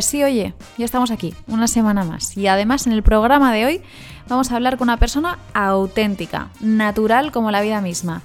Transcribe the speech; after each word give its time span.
Pues 0.00 0.08
sí, 0.08 0.24
oye, 0.24 0.54
ya 0.78 0.86
estamos 0.86 1.10
aquí, 1.10 1.34
una 1.46 1.68
semana 1.68 2.04
más. 2.04 2.34
Y 2.34 2.46
además 2.46 2.86
en 2.86 2.94
el 2.94 3.02
programa 3.02 3.52
de 3.52 3.66
hoy 3.66 3.82
vamos 4.30 4.50
a 4.50 4.56
hablar 4.56 4.78
con 4.78 4.88
una 4.88 4.96
persona 4.96 5.38
auténtica, 5.52 6.48
natural 6.58 7.32
como 7.32 7.50
la 7.50 7.60
vida 7.60 7.82
misma. 7.82 8.22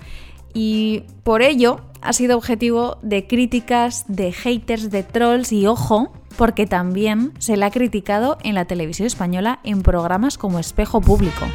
Y 0.53 1.03
por 1.23 1.41
ello 1.41 1.81
ha 2.01 2.13
sido 2.13 2.37
objetivo 2.37 2.97
de 3.01 3.27
críticas, 3.27 4.05
de 4.07 4.31
haters, 4.31 4.89
de 4.89 5.03
trolls 5.03 5.51
y 5.51 5.67
ojo, 5.67 6.13
porque 6.37 6.65
también 6.65 7.33
se 7.39 7.57
le 7.57 7.65
ha 7.65 7.71
criticado 7.71 8.37
en 8.41 8.55
la 8.55 8.63
televisión 8.63 9.07
española 9.07 9.59
en 9.65 9.81
programas 9.81 10.37
como 10.37 10.59
Espejo 10.59 11.01
Público. 11.01 11.45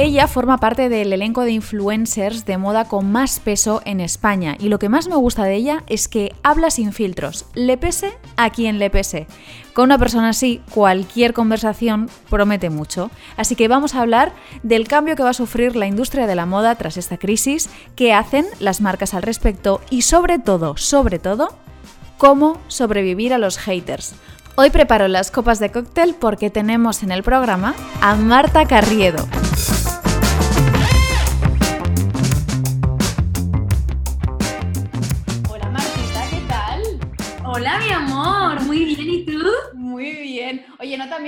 Ella 0.00 0.28
forma 0.28 0.58
parte 0.58 0.88
del 0.88 1.12
elenco 1.12 1.42
de 1.42 1.50
influencers 1.50 2.44
de 2.46 2.56
moda 2.56 2.84
con 2.84 3.10
más 3.10 3.40
peso 3.40 3.82
en 3.84 3.98
España 3.98 4.56
y 4.60 4.68
lo 4.68 4.78
que 4.78 4.88
más 4.88 5.08
me 5.08 5.16
gusta 5.16 5.42
de 5.42 5.56
ella 5.56 5.82
es 5.88 6.06
que 6.06 6.36
habla 6.44 6.70
sin 6.70 6.92
filtros, 6.92 7.46
le 7.54 7.76
pese 7.76 8.12
a 8.36 8.50
quien 8.50 8.78
le 8.78 8.90
pese. 8.90 9.26
Con 9.72 9.86
una 9.86 9.98
persona 9.98 10.28
así, 10.28 10.62
cualquier 10.70 11.32
conversación 11.32 12.08
promete 12.30 12.70
mucho. 12.70 13.10
Así 13.36 13.56
que 13.56 13.66
vamos 13.66 13.96
a 13.96 14.02
hablar 14.02 14.32
del 14.62 14.86
cambio 14.86 15.16
que 15.16 15.24
va 15.24 15.30
a 15.30 15.34
sufrir 15.34 15.74
la 15.74 15.88
industria 15.88 16.28
de 16.28 16.36
la 16.36 16.46
moda 16.46 16.76
tras 16.76 16.96
esta 16.96 17.18
crisis, 17.18 17.68
qué 17.96 18.12
hacen 18.12 18.46
las 18.60 18.80
marcas 18.80 19.14
al 19.14 19.24
respecto 19.24 19.80
y 19.90 20.02
sobre 20.02 20.38
todo, 20.38 20.76
sobre 20.76 21.18
todo, 21.18 21.56
cómo 22.18 22.60
sobrevivir 22.68 23.34
a 23.34 23.38
los 23.38 23.58
haters. 23.58 24.14
Hoy 24.54 24.70
preparo 24.70 25.08
las 25.08 25.32
copas 25.32 25.58
de 25.58 25.72
cóctel 25.72 26.14
porque 26.14 26.50
tenemos 26.50 27.02
en 27.02 27.10
el 27.10 27.24
programa 27.24 27.74
a 28.00 28.14
Marta 28.14 28.64
Carriedo. 28.64 29.26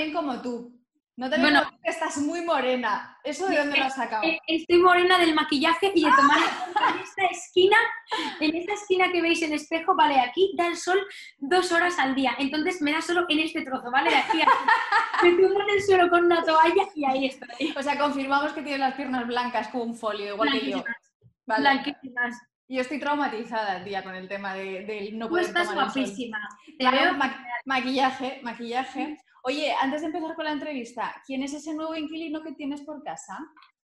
Bien 0.01 0.13
como 0.13 0.41
tú. 0.41 0.77
No 1.17 1.29
bien 1.29 1.43
Bueno. 1.43 1.63
tú, 1.65 1.77
que 1.83 1.91
estás 1.91 2.17
muy 2.17 2.41
morena. 2.41 3.19
¿Eso 3.23 3.47
de 3.47 3.59
dónde 3.59 3.77
lo 3.79 3.85
has 3.85 3.95
sacado? 3.95 4.23
Eh, 4.25 4.39
Estoy 4.47 4.79
morena 4.79 5.19
del 5.19 5.35
maquillaje 5.35 5.93
y 5.95 6.05
de 6.05 6.11
tomar 6.17 6.39
en 6.95 7.01
esta 7.03 7.25
esquina, 7.27 7.77
en 8.41 8.57
esta 8.57 8.73
esquina 8.73 9.13
que 9.13 9.21
veis 9.21 9.43
en 9.43 9.53
espejo, 9.53 9.95
vale, 9.95 10.19
aquí 10.19 10.55
da 10.57 10.67
el 10.69 10.77
sol 10.79 10.99
dos 11.39 11.73
horas 11.73 11.99
al 11.99 12.15
día. 12.15 12.35
Entonces 12.39 12.81
me 12.81 12.93
da 12.93 13.03
solo 13.03 13.27
en 13.29 13.41
este 13.41 13.63
trozo, 13.63 13.91
¿vale? 13.91 14.11
De 14.11 14.17
aquí. 14.17 14.39
Me 15.23 15.33
tumbo 15.33 15.61
en 15.61 15.69
el 15.69 15.83
suelo 15.83 16.09
con 16.09 16.25
una 16.25 16.43
toalla 16.43 16.85
y 16.95 17.05
ahí 17.05 17.27
estoy. 17.27 17.75
O 17.77 17.83
sea, 17.83 17.99
confirmamos 17.99 18.55
que 18.55 18.63
tienes 18.63 18.81
las 18.81 18.95
piernas 18.95 19.27
blancas 19.27 19.69
como 19.69 19.85
un 19.85 19.95
folio, 19.95 20.33
igual 20.33 20.51
que 20.51 20.71
yo. 20.71 20.83
Blanquísimas, 20.83 20.97
Vale. 21.45 21.61
blanquísimas. 21.61 22.43
Yo 22.69 22.81
estoy 22.81 22.99
traumatizada, 23.01 23.85
tía, 23.85 24.03
con 24.03 24.15
el 24.15 24.27
tema 24.29 24.55
de, 24.55 24.87
del 24.87 25.19
no 25.19 25.27
Tú 25.27 25.33
poder 25.33 25.45
estás 25.45 25.69
tomar 25.69 25.85
el 25.89 25.91
sol. 25.93 26.03
guapísima. 26.05 26.39
Te 26.65 26.73
Claro, 26.79 26.97
veo 26.97 27.15
ma- 27.15 27.45
maquillaje, 27.67 28.41
maquillaje. 28.43 29.19
Oye, 29.45 29.75
antes 29.81 30.01
de 30.03 30.09
empezar 30.09 30.35
con 30.35 30.45
la 30.45 30.53
entrevista, 30.53 31.15
¿quién 31.27 31.43
es 31.43 31.53
ese 31.55 31.75
nuevo 31.75 31.95
inquilino 31.95 32.43
que 32.43 32.53
tienes 32.53 32.83
por 32.83 33.03
casa? 33.03 33.39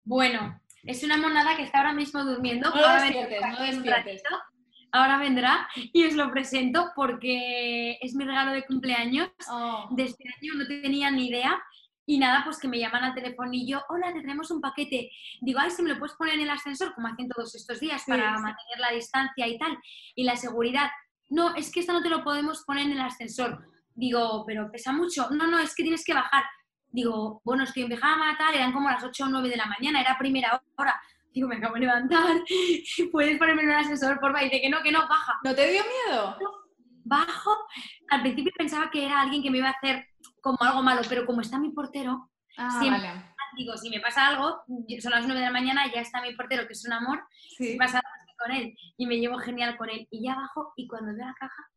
Bueno, 0.03 0.59
es 0.83 1.03
una 1.03 1.17
monada 1.17 1.55
que 1.55 1.63
está 1.63 1.79
ahora 1.79 1.93
mismo 1.93 2.23
durmiendo. 2.23 2.69
No 2.69 2.75
Ahora 2.75 3.01
vendrá 3.01 3.39
no 3.51 3.55
aquí 3.57 3.61
un 3.63 3.83
despiertes. 3.83 4.21
ratito. 4.23 4.43
Ahora 4.91 5.17
vendrá 5.17 5.67
y 5.75 6.05
os 6.05 6.13
lo 6.13 6.31
presento 6.31 6.91
porque 6.95 7.97
es 8.01 8.15
mi 8.15 8.23
regalo 8.25 8.51
de 8.51 8.65
cumpleaños. 8.65 9.29
Oh, 9.49 9.87
de 9.91 10.03
este 10.03 10.23
año, 10.41 10.53
no 10.55 10.65
tenía 10.67 11.11
ni 11.11 11.27
idea. 11.27 11.61
Y 12.09 12.19
nada, 12.19 12.41
pues 12.45 12.57
que 12.57 12.69
me 12.69 12.79
llaman 12.79 13.03
al 13.03 13.13
teléfonillo, 13.13 13.83
hola, 13.89 14.13
te 14.13 14.21
traemos 14.21 14.49
un 14.49 14.61
paquete. 14.61 15.11
Digo, 15.41 15.59
ay, 15.59 15.71
si 15.71 15.81
me 15.83 15.89
lo 15.89 15.99
puedes 15.99 16.15
poner 16.15 16.35
en 16.35 16.41
el 16.41 16.49
ascensor, 16.49 16.93
como 16.95 17.07
hacen 17.09 17.27
todos 17.27 17.53
estos 17.53 17.81
días, 17.81 18.01
Sí, 18.03 18.11
para 18.11 18.37
sí. 18.37 18.41
mantener 18.43 18.79
la 18.79 18.91
distancia 18.91 19.45
y 19.45 19.57
tal, 19.57 19.77
y 20.15 20.23
la 20.23 20.37
seguridad. 20.37 20.89
No, 21.29 21.53
es 21.55 21.69
que 21.69 21.81
esta 21.81 21.91
no 21.91 22.01
te 22.01 22.09
lo 22.09 22.23
podemos 22.23 22.63
poner 22.63 22.85
en 22.85 22.93
el 22.93 23.01
ascensor. 23.01 23.61
Digo, 23.97 24.43
pero 24.45 24.71
pesa 24.71 24.91
mucho. 24.93 25.27
No, 25.31 25.47
no, 25.47 25.57
es 25.59 25.73
que 25.75 25.81
tienes 25.83 26.05
que 26.05 26.13
bajar. 26.13 26.43
Digo, 26.91 27.41
bueno, 27.43 27.63
estoy 27.63 27.83
en 27.83 27.89
pijama, 27.89 28.37
tal, 28.37 28.53
eran 28.53 28.71
como 28.71 28.89
las 28.89 29.03
8 29.03 29.23
o 29.25 29.27
9 29.27 29.49
de 29.49 29.57
la 29.57 29.65
mañana, 29.65 29.99
era 30.01 30.17
primera 30.17 30.61
hora. 30.75 31.01
Digo, 31.33 31.47
me 31.47 31.55
acabo 31.57 31.73
de 31.73 31.81
levantar, 31.81 32.25
puedes 33.11 33.37
ponerme 33.39 33.63
en 33.63 33.71
el 33.71 33.75
ascensor, 33.77 34.19
por 34.19 34.31
favor. 34.31 34.41
Y 34.41 34.45
dice 34.49 34.61
que 34.61 34.69
no, 34.69 34.81
que 34.83 34.91
no, 34.91 34.99
baja 35.07 35.33
¿No 35.43 35.53
te 35.55 35.69
dio 35.71 35.81
miedo? 35.83 36.37
bajo, 37.03 37.51
al 38.09 38.21
principio 38.21 38.51
pensaba 38.57 38.89
que 38.91 39.05
era 39.05 39.21
alguien 39.21 39.41
que 39.41 39.49
me 39.49 39.57
iba 39.59 39.67
a 39.69 39.71
hacer 39.71 40.07
como 40.41 40.57
algo 40.61 40.83
malo, 40.83 41.01
pero 41.09 41.25
como 41.25 41.41
está 41.41 41.57
mi 41.59 41.69
portero, 41.71 42.29
Ah, 42.59 42.79
Siempre. 42.79 43.01
vale. 43.07 43.23
digo, 43.55 43.77
si 43.77 43.89
me 43.89 43.99
pasa 43.99 44.27
algo, 44.27 44.63
son 44.99 45.11
las 45.11 45.25
9 45.25 45.39
de 45.39 45.45
la 45.45 45.51
mañana, 45.51 45.91
ya 45.93 46.01
está 46.01 46.21
mi 46.21 46.33
portero, 46.35 46.65
que 46.67 46.73
es 46.73 46.85
un 46.85 46.93
amor, 46.93 47.23
Sí. 47.57 47.71
si 47.73 47.77
pasa 47.77 47.99
algo 47.99 48.33
con 48.39 48.51
él 48.51 48.75
y 48.97 49.05
me 49.07 49.17
llevo 49.19 49.37
genial 49.37 49.77
con 49.77 49.89
él. 49.89 50.07
Y 50.11 50.23
ya 50.25 50.35
bajo 50.35 50.73
y 50.75 50.87
cuando 50.87 51.13
veo 51.15 51.25
la 51.27 51.33
caja, 51.35 51.67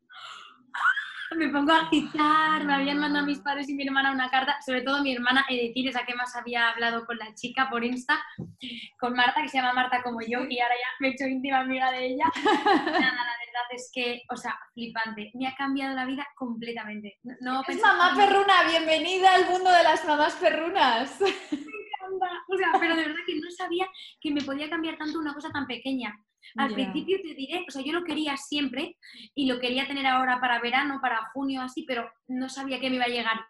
me 1.36 1.48
pongo 1.48 1.72
a 1.72 1.82
agitar, 1.82 2.64
me 2.64 2.74
habían 2.74 2.98
mandado 2.98 3.26
mis 3.26 3.38
padres 3.38 3.68
y 3.68 3.74
mi 3.74 3.86
hermana 3.86 4.12
una 4.12 4.30
carta, 4.30 4.56
sobre 4.64 4.82
todo 4.82 5.02
mi 5.02 5.14
hermana, 5.14 5.44
he 5.48 5.56
de 5.56 5.68
decir, 5.68 5.88
esa 5.88 6.04
que 6.04 6.14
más 6.14 6.34
había 6.36 6.70
hablado 6.70 7.06
con 7.06 7.16
la 7.18 7.34
chica 7.34 7.68
por 7.70 7.84
Insta, 7.84 8.20
con 8.98 9.14
Marta, 9.14 9.42
que 9.42 9.48
se 9.48 9.58
llama 9.58 9.72
Marta 9.72 10.02
como 10.02 10.20
yo, 10.20 10.44
y 10.48 10.60
ahora 10.60 10.74
ya 10.74 10.88
me 10.98 11.08
he 11.08 11.10
hecho 11.12 11.26
íntima 11.26 11.60
amiga 11.60 11.90
de 11.92 12.06
ella. 12.06 12.24
Nada, 12.44 12.84
la 12.84 13.36
verdad 13.38 13.66
es 13.70 13.90
que, 13.92 14.22
o 14.28 14.36
sea, 14.36 14.58
flipante, 14.74 15.30
me 15.34 15.46
ha 15.46 15.54
cambiado 15.54 15.94
la 15.94 16.04
vida 16.04 16.26
completamente. 16.36 17.18
No, 17.40 17.62
Es 17.66 17.80
mamá 17.80 18.14
perruna, 18.16 18.64
bienvenida 18.68 19.34
al 19.34 19.46
mundo 19.46 19.70
de 19.70 19.82
las 19.82 20.04
mamás 20.04 20.34
perrunas. 20.34 21.20
O 22.48 22.56
sea, 22.56 22.72
pero 22.78 22.96
de 22.96 23.04
verdad 23.04 23.20
que 23.24 23.36
no 23.36 23.50
sabía 23.50 23.86
que 24.20 24.32
me 24.32 24.42
podía 24.42 24.68
cambiar 24.68 24.98
tanto 24.98 25.18
una 25.18 25.32
cosa 25.32 25.50
tan 25.50 25.66
pequeña. 25.66 26.12
Al 26.56 26.68
Ya. 26.70 26.74
principio 26.74 27.18
te 27.22 27.34
diré, 27.34 27.64
o 27.68 27.70
sea, 27.70 27.82
yo 27.82 27.92
lo 27.92 28.04
quería 28.04 28.36
siempre 28.36 28.96
y 29.34 29.46
lo 29.46 29.60
quería 29.60 29.86
tener 29.86 30.06
ahora 30.06 30.40
para 30.40 30.60
verano, 30.60 30.98
para 31.00 31.30
junio, 31.32 31.62
así, 31.62 31.84
pero 31.86 32.10
no 32.28 32.48
sabía 32.48 32.80
que 32.80 32.88
me 32.90 32.96
iba 32.96 33.04
a 33.04 33.08
llegar. 33.08 33.40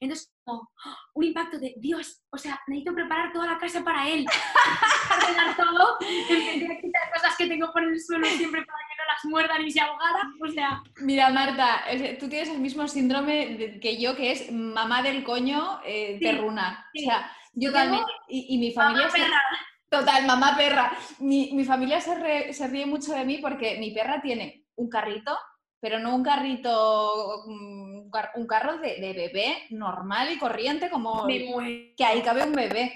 Entonces, 0.00 0.30
como 0.44 0.60
¡oh! 0.84 0.96
un 1.14 1.24
impacto 1.24 1.58
de 1.58 1.72
Dios, 1.78 2.22
o 2.30 2.36
sea, 2.36 2.60
necesito 2.66 2.94
preparar 2.94 3.32
toda 3.32 3.46
la 3.46 3.58
casa 3.58 3.82
para 3.82 4.06
él. 4.06 4.26
Ordenar 5.16 5.56
todo, 5.56 5.96
empecé 6.00 6.72
a 6.72 6.80
quitar 6.80 7.02
cosas 7.14 7.36
que 7.38 7.46
tengo 7.46 7.72
por 7.72 7.82
el 7.82 7.98
suelo 8.00 8.26
siempre 8.26 8.64
para 8.66 8.78
que 8.78 8.94
no 8.98 9.04
las 9.12 9.24
muerdan 9.24 9.66
y 9.66 9.70
se 9.70 9.80
ahogara. 9.80 10.22
O 10.42 10.48
sea, 10.48 10.82
Mira, 11.00 11.30
Marta, 11.30 11.84
tú 12.20 12.28
tienes 12.28 12.50
el 12.50 12.58
mismo 12.60 12.86
síndrome 12.86 13.78
que 13.80 13.98
yo, 14.00 14.14
que 14.14 14.32
es 14.32 14.52
mamá 14.52 15.02
del 15.02 15.24
coño 15.24 15.80
eh, 15.86 16.18
Sí, 16.18 16.24
perruna. 16.24 16.86
sí, 16.92 17.04
o 17.06 17.10
sea, 17.10 17.32
yo 17.54 17.70
totalmente. 17.70 18.04
tengo, 18.04 18.18
y, 18.28 18.54
y 18.54 18.58
mi 18.58 18.72
familia... 18.72 19.06
mamá 19.06 19.10
se- 19.16 19.22
perra. 19.22 19.40
Total, 19.92 20.24
mamá 20.26 20.56
perra. 20.56 20.90
Mi, 21.18 21.50
mi 21.52 21.64
familia 21.64 22.00
se, 22.00 22.14
re- 22.14 22.52
se 22.54 22.66
ríe 22.66 22.86
mucho 22.86 23.12
de 23.12 23.26
mí 23.26 23.38
porque 23.38 23.76
mi 23.78 23.90
perra 23.90 24.22
tiene 24.22 24.64
un 24.76 24.88
carrito, 24.88 25.36
pero 25.80 25.98
no 25.98 26.14
un 26.16 26.22
carrito, 26.24 27.42
mm, 27.46 27.98
un 28.04 28.10
car- 28.10 28.30
un 28.36 28.46
carro 28.46 28.78
de, 28.78 28.98
de 29.00 29.12
bebé 29.12 29.66
normal 29.70 30.32
y 30.32 30.38
corriente, 30.38 30.88
como 30.88 31.26
Me 31.26 31.44
muero. 31.44 31.94
que 31.94 32.04
ahí 32.06 32.22
cabe 32.22 32.42
un 32.44 32.52
bebé. 32.52 32.90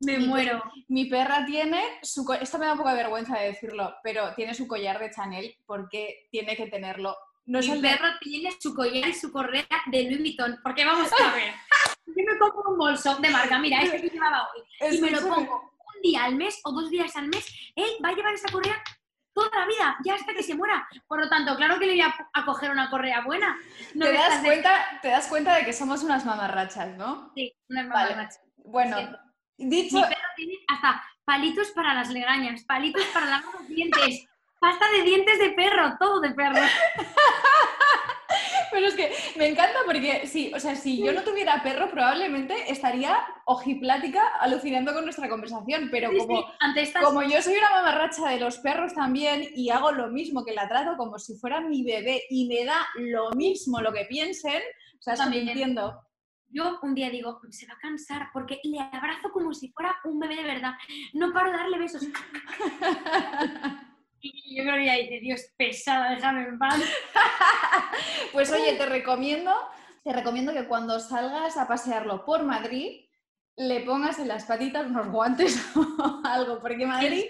Me 0.00 0.18
Mi- 0.18 0.26
muero. 0.26 0.62
Mi 0.88 1.04
perra 1.04 1.44
tiene 1.46 1.80
su... 2.02 2.26
Esto 2.40 2.58
me 2.58 2.66
da 2.66 2.72
un 2.72 2.78
poco 2.78 2.90
de 2.90 2.96
vergüenza 2.96 3.38
de 3.38 3.46
decirlo, 3.48 3.94
pero 4.02 4.34
tiene 4.34 4.54
su 4.54 4.66
collar 4.66 4.98
de 4.98 5.10
Chanel 5.12 5.54
porque 5.64 6.26
tiene 6.32 6.56
que 6.56 6.66
tenerlo. 6.66 7.16
No 7.46 7.60
es 7.60 7.68
Mi 7.68 7.80
de- 7.80 7.88
perro 7.88 8.08
tiene 8.20 8.50
su 8.58 8.74
collar 8.74 9.08
y 9.08 9.14
su 9.14 9.30
correa 9.30 9.66
de 9.86 10.02
Louis 10.04 10.18
Vuitton. 10.18 10.58
Porque 10.62 10.84
vamos 10.84 11.08
a 11.12 11.32
ver. 11.36 11.52
Yo 12.06 12.14
me 12.26 12.36
compro 12.38 12.72
un 12.72 12.78
bolso 12.78 13.14
de 13.16 13.30
marca, 13.30 13.58
mira, 13.60 13.80
este 13.82 14.00
que 14.02 14.08
llevaba 14.08 14.48
hoy, 14.52 14.94
y 14.96 15.00
me 15.00 15.10
lo 15.12 15.20
pongo 15.20 15.70
un 16.00 16.10
día 16.10 16.24
al 16.24 16.36
mes 16.36 16.60
o 16.64 16.72
dos 16.72 16.90
días 16.90 17.14
al 17.16 17.28
mes, 17.28 17.46
él 17.76 17.90
va 18.04 18.08
a 18.10 18.12
llevar 18.14 18.34
esa 18.34 18.50
correa 18.50 18.82
toda 19.32 19.60
la 19.60 19.66
vida, 19.66 19.96
ya 20.04 20.14
hasta 20.14 20.32
que 20.34 20.42
se 20.42 20.54
muera. 20.54 20.86
Por 21.06 21.20
lo 21.20 21.28
tanto, 21.28 21.54
claro 21.56 21.78
que 21.78 21.86
le 21.86 21.92
iría 21.92 22.14
a 22.32 22.44
coger 22.44 22.70
una 22.70 22.90
correa 22.90 23.20
buena. 23.22 23.56
No 23.94 24.06
¿Te, 24.06 24.12
das 24.12 24.22
estas 24.24 24.42
de- 24.42 24.48
cuenta, 24.48 24.98
te 25.02 25.08
das 25.08 25.26
cuenta 25.28 25.54
de 25.54 25.64
que 25.64 25.72
somos 25.72 26.02
unas 26.02 26.24
mamarrachas, 26.24 26.96
¿no? 26.96 27.30
Sí, 27.34 27.54
unas 27.68 27.88
Vale. 27.88 28.10
mamarrachas. 28.10 28.40
Bueno, 28.56 28.96
dicho... 29.56 29.96
Mi 29.96 30.02
perro 30.02 30.28
tiene 30.36 30.54
hasta 30.68 31.04
palitos 31.24 31.70
para 31.70 31.94
las 31.94 32.10
legañas, 32.10 32.64
palitos 32.64 33.04
para 33.14 33.26
lavar 33.26 33.54
los 33.54 33.68
dientes, 33.68 34.26
pasta 34.58 34.90
de 34.90 35.02
dientes 35.02 35.38
de 35.38 35.50
perro, 35.50 35.96
todo 35.98 36.20
de 36.20 36.30
perro. 36.32 36.56
Pero 38.80 38.88
es 38.88 38.94
que 38.94 39.38
me 39.38 39.46
encanta 39.46 39.78
porque 39.84 40.26
sí, 40.26 40.50
o 40.54 40.58
sea, 40.58 40.74
si 40.74 41.04
yo 41.04 41.12
no 41.12 41.22
tuviera 41.22 41.62
perro, 41.62 41.90
probablemente 41.90 42.54
estaría 42.72 43.14
ojiplática 43.44 44.22
alucinando 44.40 44.94
con 44.94 45.04
nuestra 45.04 45.28
conversación. 45.28 45.88
Pero 45.90 46.08
Sí, 46.10 46.16
como, 46.16 46.38
sí, 46.38 46.46
ante 46.60 46.82
estas 46.82 47.04
como 47.04 47.22
yo 47.22 47.42
soy 47.42 47.58
una 47.58 47.68
mamarracha 47.70 48.30
de 48.30 48.40
los 48.40 48.56
perros 48.58 48.94
también 48.94 49.46
y 49.54 49.68
hago 49.68 49.92
lo 49.92 50.08
mismo, 50.08 50.46
que 50.46 50.54
la 50.54 50.66
trato 50.66 50.96
como 50.96 51.18
si 51.18 51.36
fuera 51.36 51.60
mi 51.60 51.84
bebé 51.84 52.22
y 52.30 52.46
me 52.48 52.64
da 52.64 52.86
lo 52.94 53.30
mismo 53.32 53.82
lo 53.82 53.92
que 53.92 54.06
piensen, 54.06 54.62
o 54.98 55.02
sea, 55.02 55.14
También. 55.14 55.46
entiendo. 55.46 56.00
Yo 56.48 56.78
un 56.82 56.94
día 56.94 57.10
digo, 57.10 57.38
se 57.50 57.66
va 57.66 57.74
a 57.74 57.78
cansar 57.78 58.30
porque 58.32 58.60
le 58.64 58.80
abrazo 58.80 59.30
como 59.30 59.52
si 59.52 59.68
fuera 59.72 59.94
un 60.04 60.18
bebé 60.18 60.36
de 60.36 60.44
verdad. 60.44 60.72
No 61.12 61.34
paro 61.34 61.50
de 61.52 61.58
darle 61.58 61.78
besos. 61.78 62.02
Yo 64.60 64.64
creo 64.64 64.74
que 64.76 64.82
ella 64.82 64.94
dice, 64.94 65.20
Dios, 65.20 65.40
pesada, 65.56 66.10
déjame 66.10 66.42
en 66.42 66.58
paz. 66.58 66.80
Pues 68.32 68.50
oye, 68.52 68.74
te 68.74 68.86
recomiendo, 68.86 69.52
te 70.04 70.12
recomiendo 70.12 70.52
que 70.52 70.66
cuando 70.66 71.00
salgas 71.00 71.56
a 71.56 71.66
pasearlo 71.66 72.24
por 72.24 72.42
Madrid, 72.44 73.06
le 73.56 73.80
pongas 73.80 74.18
en 74.18 74.28
las 74.28 74.44
patitas 74.44 74.86
unos 74.86 75.08
guantes 75.08 75.60
o 75.76 76.20
algo, 76.24 76.60
porque 76.60 76.86
Madrid. 76.86 77.24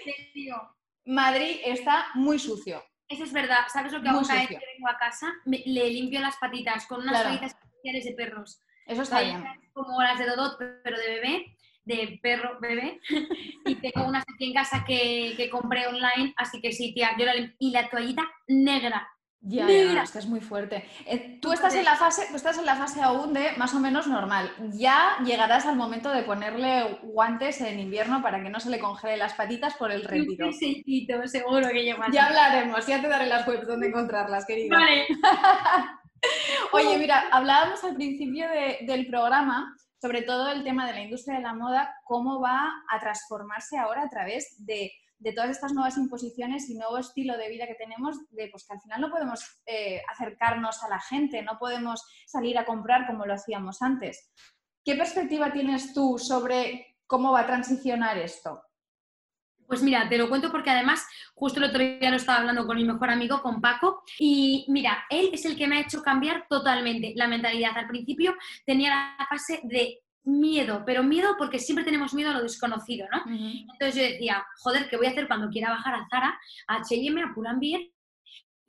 Madrid 1.05 1.57
está 1.65 2.05
muy 2.15 2.37
sucio. 2.39 2.83
Eso 3.07 3.23
es 3.23 3.33
verdad. 3.33 3.59
¿Sabes 3.73 3.91
lo 3.91 4.01
que 4.01 4.09
hago 4.09 4.21
cada 4.21 4.39
vez 4.39 4.49
que 4.49 4.55
vengo 4.55 4.87
a 4.89 4.97
casa? 4.97 5.33
Me- 5.45 5.63
le 5.65 5.89
limpio 5.89 6.19
las 6.21 6.37
patitas 6.37 6.85
con 6.85 6.99
unas 7.01 7.11
Claro. 7.13 7.29
toallitas 7.29 7.51
especiales 7.59 8.05
de 8.05 8.11
perros. 8.13 8.61
Eso 8.85 9.01
está 9.01 9.21
bien. 9.21 9.43
Como 9.73 10.01
las 10.01 10.19
de 10.19 10.25
Dodot, 10.27 10.57
pero 10.83 10.97
de 10.97 11.07
bebé, 11.07 11.57
de 11.85 12.19
perro 12.21 12.57
bebé. 12.59 12.99
Y 13.65 13.75
tengo 13.75 14.07
unas 14.07 14.23
aquí 14.33 14.47
en 14.47 14.53
casa 14.53 14.83
que, 14.85 15.33
que 15.37 15.49
compré 15.49 15.85
online, 15.87 16.33
así 16.35 16.59
que 16.61 16.71
sí, 16.71 16.93
tía, 16.93 17.11
yo 17.17 17.25
la 17.25 17.33
Y 17.59 17.71
la 17.71 17.89
toallita 17.89 18.23
negra. 18.47 19.07
Ya, 19.43 19.65
es 20.03 20.11
que 20.11 20.19
es 20.19 20.27
muy 20.27 20.39
fuerte. 20.39 20.87
Eh, 21.07 21.39
tú 21.41 21.51
estás 21.51 21.73
en 21.73 21.83
la 21.83 21.95
fase, 21.95 22.27
tú 22.29 22.35
estás 22.35 22.59
en 22.59 22.65
la 22.65 22.75
fase 22.75 23.01
aún 23.01 23.33
de 23.33 23.53
más 23.57 23.73
o 23.73 23.79
menos 23.79 24.05
normal. 24.05 24.51
Ya 24.73 25.17
llegarás 25.25 25.65
al 25.65 25.75
momento 25.75 26.11
de 26.11 26.21
ponerle 26.21 26.99
guantes 27.01 27.59
en 27.61 27.79
invierno 27.79 28.21
para 28.21 28.43
que 28.43 28.51
no 28.51 28.59
se 28.59 28.69
le 28.69 28.77
congele 28.77 29.17
las 29.17 29.33
patitas 29.33 29.73
por 29.77 29.91
el 29.91 30.01
un 30.01 30.07
retiro. 30.07 30.45
jerseycito, 30.45 31.27
seguro 31.27 31.69
que 31.69 31.91
así. 31.91 32.11
Ya 32.13 32.27
hablaremos, 32.27 32.85
ya 32.85 33.01
te 33.01 33.07
daré 33.07 33.25
las 33.25 33.47
webs 33.47 33.65
donde 33.65 33.87
encontrarlas, 33.87 34.45
querida. 34.45 34.77
Vale. 34.77 35.07
Oye, 36.71 36.97
mira, 36.99 37.25
hablábamos 37.31 37.83
al 37.83 37.95
principio 37.95 38.47
de- 38.47 38.79
del 38.85 39.07
programa 39.07 39.75
sobre 40.01 40.23
todo 40.23 40.49
el 40.49 40.63
tema 40.63 40.87
de 40.87 40.93
la 40.93 41.01
industria 41.01 41.37
de 41.37 41.43
la 41.43 41.53
moda, 41.53 41.93
cómo 42.05 42.41
va 42.41 42.71
a 42.89 42.99
transformarse 42.99 43.77
ahora 43.77 44.03
a 44.03 44.09
través 44.09 44.55
de, 44.65 44.91
todas 45.35 45.51
estas 45.51 45.73
nuevas 45.73 45.95
imposiciones 45.97 46.67
y 46.69 46.73
nuevo 46.73 46.97
estilo 46.97 47.37
de 47.37 47.49
vida 47.49 47.67
que 47.67 47.75
tenemos, 47.75 48.17
de 48.31 48.47
pues 48.47 48.65
que 48.65 48.73
al 48.73 48.81
final 48.81 49.01
no 49.01 49.11
podemos 49.11 49.61
eh, 49.67 50.01
acercarnos 50.09 50.81
a 50.83 50.89
la 50.89 50.99
gente, 50.99 51.43
no 51.43 51.59
podemos 51.59 52.03
salir 52.25 52.57
a 52.57 52.65
comprar 52.65 53.05
como 53.05 53.27
lo 53.27 53.35
hacíamos 53.35 53.83
antes. 53.83 54.31
¿Qué 54.83 54.95
perspectiva 54.95 55.53
tienes 55.53 55.93
tú 55.93 56.17
sobre 56.17 56.97
cómo 57.05 57.31
va 57.31 57.41
a 57.41 57.45
transicionar 57.45 58.17
esto? 58.17 58.63
Pues 59.71 59.83
mira, 59.83 60.09
te 60.09 60.17
lo 60.17 60.27
cuento 60.27 60.51
porque 60.51 60.69
además 60.69 61.07
justo 61.33 61.59
el 61.59 61.69
otro 61.69 61.79
día 61.79 62.09
lo 62.09 62.17
estaba 62.17 62.39
hablando 62.39 62.67
con 62.67 62.75
mi 62.75 62.83
mejor 62.83 63.09
amigo, 63.09 63.41
con 63.41 63.61
Paco, 63.61 64.03
y 64.19 64.65
mira, 64.67 65.05
él 65.09 65.29
es 65.31 65.45
el 65.45 65.55
que 65.55 65.65
me 65.65 65.77
ha 65.77 65.79
hecho 65.79 66.03
cambiar 66.03 66.45
totalmente 66.49 67.13
la 67.15 67.25
mentalidad. 67.29 67.77
Al 67.77 67.87
principio 67.87 68.35
tenía 68.65 69.15
la 69.17 69.25
fase 69.27 69.61
de 69.63 69.99
miedo, 70.25 70.83
pero 70.85 71.03
miedo 71.03 71.35
porque 71.37 71.57
siempre 71.57 71.85
tenemos 71.85 72.13
miedo 72.13 72.31
a 72.31 72.33
lo 72.33 72.43
desconocido, 72.43 73.07
¿no? 73.13 73.23
Entonces 73.71 73.95
yo 73.95 74.01
decía, 74.01 74.45
joder, 74.57 74.89
¿qué 74.89 74.97
voy 74.97 75.05
a 75.05 75.11
hacer 75.11 75.29
cuando 75.29 75.47
quiera 75.47 75.69
bajar 75.69 75.95
a 75.95 76.07
Zara, 76.09 76.37
a 76.67 76.75
H&M, 76.75 77.21
a 77.21 77.33
Pull&Bear? 77.33 77.79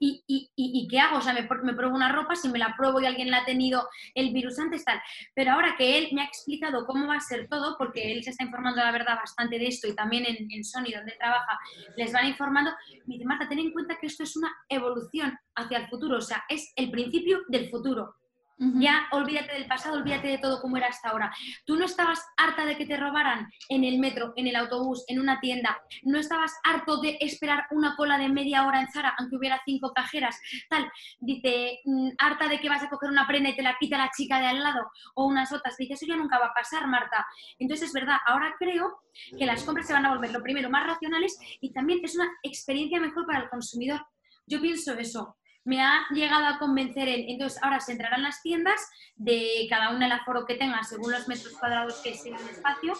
¿Y, 0.05 0.25
y, 0.27 0.51
y, 0.57 0.89
qué 0.89 0.99
hago? 0.99 1.19
O 1.19 1.21
sea, 1.21 1.33
me, 1.33 1.49
me, 1.63 1.75
pruebo 1.75 1.95
una 1.95 2.11
ropa, 2.11 2.35
si 2.35 2.49
me 2.49 2.59
la 2.59 2.75
pruebo 2.77 3.01
y 3.01 3.07
alguien 3.07 3.31
la 3.31 3.39
ha 3.39 3.45
tenido 3.45 3.89
el 4.17 4.33
virus 4.33 4.59
antes, 4.59 4.85
tal. 4.85 5.01
Pero 5.33 5.53
ahora 5.53 5.77
que 5.79 5.97
él 5.97 6.09
me 6.11 6.23
ha 6.23 6.25
explicado 6.25 6.85
cómo 6.87 7.07
va 7.07 7.15
a 7.15 7.21
ser 7.21 7.47
todo, 7.49 7.77
porque 7.79 8.11
él 8.11 8.25
se 8.25 8.31
está 8.31 8.43
informando, 8.43 8.83
la 8.83 8.91
verdad, 8.91 9.15
bastante 9.15 9.61
de 9.61 9.69
esto 9.69 9.87
y 9.87 9.95
también 9.95 10.27
en, 10.27 10.51
en 10.51 10.65
Sony, 10.65 10.91
donde 10.93 11.13
trabaja, 11.13 11.57
les 11.97 12.13
van 12.13 12.27
informando, 12.27 12.73
me 13.07 13.15
dice, 13.15 13.25
Marta, 13.25 13.49
ten 13.49 13.61
en 13.61 13.71
cuenta 13.71 13.97
que 14.01 14.09
esto 14.09 14.25
es 14.25 14.37
una 14.37 14.53
evolución 14.69 15.39
hacia 15.55 15.79
el 15.79 15.89
futuro, 15.89 16.17
o 16.17 16.21
sea, 16.21 16.43
es 16.49 16.73
el 16.75 16.91
principio 16.91 17.43
del 17.47 17.71
futuro. 17.71 18.17
Ya 18.59 19.09
olvídate 19.11 19.55
del 19.55 19.67
pasado, 19.67 19.97
olvídate 19.97 20.29
de 20.29 20.39
todo 20.39 20.61
como 20.61 20.77
era 20.77 20.87
hasta 20.87 21.09
ahora. 21.09 21.35
Tú 21.65 21.77
no 21.77 21.85
estabas 21.85 22.25
harta 22.37 22.65
de 22.65 22.77
que 22.77 22.87
te 22.87 22.97
robaran 22.97 23.51
en 23.69 23.85
el 23.85 23.99
metro, 23.99 24.33
en 24.37 24.47
el 24.47 24.57
autobús, 24.57 25.05
en 25.09 25.21
una 25.21 25.41
tienda. 25.41 25.81
No 26.03 26.19
estabas 26.19 26.53
harto 26.63 27.01
de 27.01 27.19
esperar 27.21 27.67
una 27.71 27.97
cola 27.97 28.19
de 28.19 28.29
media 28.29 28.67
hora 28.67 28.81
en 28.81 28.91
Zara, 28.93 29.15
aunque 29.19 29.37
hubiera 29.37 29.61
cinco 29.65 29.93
cajeras. 29.93 30.41
Tal, 30.69 30.91
dice, 31.21 31.81
mm, 31.85 32.11
harta 32.19 32.49
de 32.49 32.61
que 32.61 32.69
vas 32.69 32.83
a 32.83 32.89
coger 32.89 33.11
una 33.11 33.27
prenda 33.27 33.51
y 33.51 33.57
te 33.57 33.63
la 33.63 33.77
quita 33.79 33.99
la 33.99 34.11
chica 34.17 34.39
de 34.39 34.47
al 34.47 34.63
lado 34.63 34.91
o 35.15 35.27
unas 35.27 35.53
otras. 35.53 35.77
Dice, 35.77 35.95
eso 35.95 36.07
ya 36.07 36.17
nunca 36.17 36.39
va 36.39 36.47
a 36.47 36.55
pasar, 36.55 36.87
Marta. 36.87 37.27
Entonces 37.59 37.89
es 37.89 37.93
verdad, 37.93 38.19
ahora 38.27 38.55
creo 38.59 39.03
que 39.37 39.47
las 39.47 39.65
compras 39.65 39.87
se 39.87 39.93
van 39.93 40.07
a 40.07 40.15
volver 40.15 40.33
lo 40.33 40.43
primero 40.43 40.71
más 40.71 40.87
racionales 40.87 41.39
y 41.61 41.73
también 41.73 42.01
es 42.03 42.15
una 42.15 42.31
experiencia 42.43 43.01
mejor 43.01 43.27
para 43.27 43.41
el 43.41 43.51
consumidor. 43.51 44.07
Yo 44.47 44.61
pienso 44.61 44.93
eso 44.95 45.37
me 45.65 45.83
ha 45.83 46.07
llegado 46.13 46.47
a 46.47 46.59
convencer 46.59 47.09
él. 47.09 47.27
Entonces, 47.29 47.63
ahora 47.63 47.81
se 47.81 47.93
entrarán 47.93 48.23
las 48.23 48.43
tiendas 48.43 48.81
de 49.17 49.67
cada 49.69 49.91
una 49.91 50.07
el 50.07 50.13
aforo 50.13 50.45
que 50.47 50.57
tenga 50.57 50.83
según 50.83 51.13
los 51.13 51.29
metros 51.29 51.57
cuadrados 51.59 52.01
que 52.03 52.15
sea 52.15 52.37
el 52.37 52.49
espacio. 52.49 52.95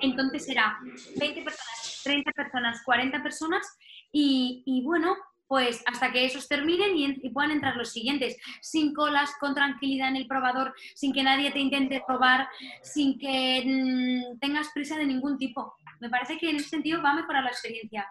Entonces 0.00 0.44
será 0.46 0.78
20 1.16 1.42
personas, 1.42 2.00
30 2.04 2.32
personas, 2.32 2.82
40 2.84 3.22
personas 3.22 3.78
y, 4.12 4.62
y 4.64 4.82
bueno, 4.84 5.16
pues 5.48 5.82
hasta 5.86 6.12
que 6.12 6.26
esos 6.26 6.46
terminen 6.46 6.94
y, 6.94 7.30
puedan 7.30 7.50
entrar 7.50 7.74
los 7.74 7.90
siguientes, 7.90 8.36
sin 8.60 8.92
colas, 8.92 9.32
con 9.40 9.54
tranquilidad 9.54 10.08
en 10.08 10.16
el 10.16 10.26
probador, 10.26 10.74
sin 10.94 11.12
que 11.12 11.22
nadie 11.22 11.50
te 11.50 11.58
intente 11.58 12.02
robar, 12.06 12.48
sin 12.82 13.18
que 13.18 13.64
mmm, 13.64 14.38
tengas 14.38 14.68
prisa 14.74 14.96
de 14.98 15.06
ningún 15.06 15.38
tipo. 15.38 15.74
Me 16.00 16.10
parece 16.10 16.36
que 16.36 16.50
en 16.50 16.56
ese 16.56 16.68
sentido 16.68 17.02
va 17.02 17.10
a 17.10 17.16
mejorar 17.16 17.42
la 17.42 17.50
experiencia. 17.50 18.06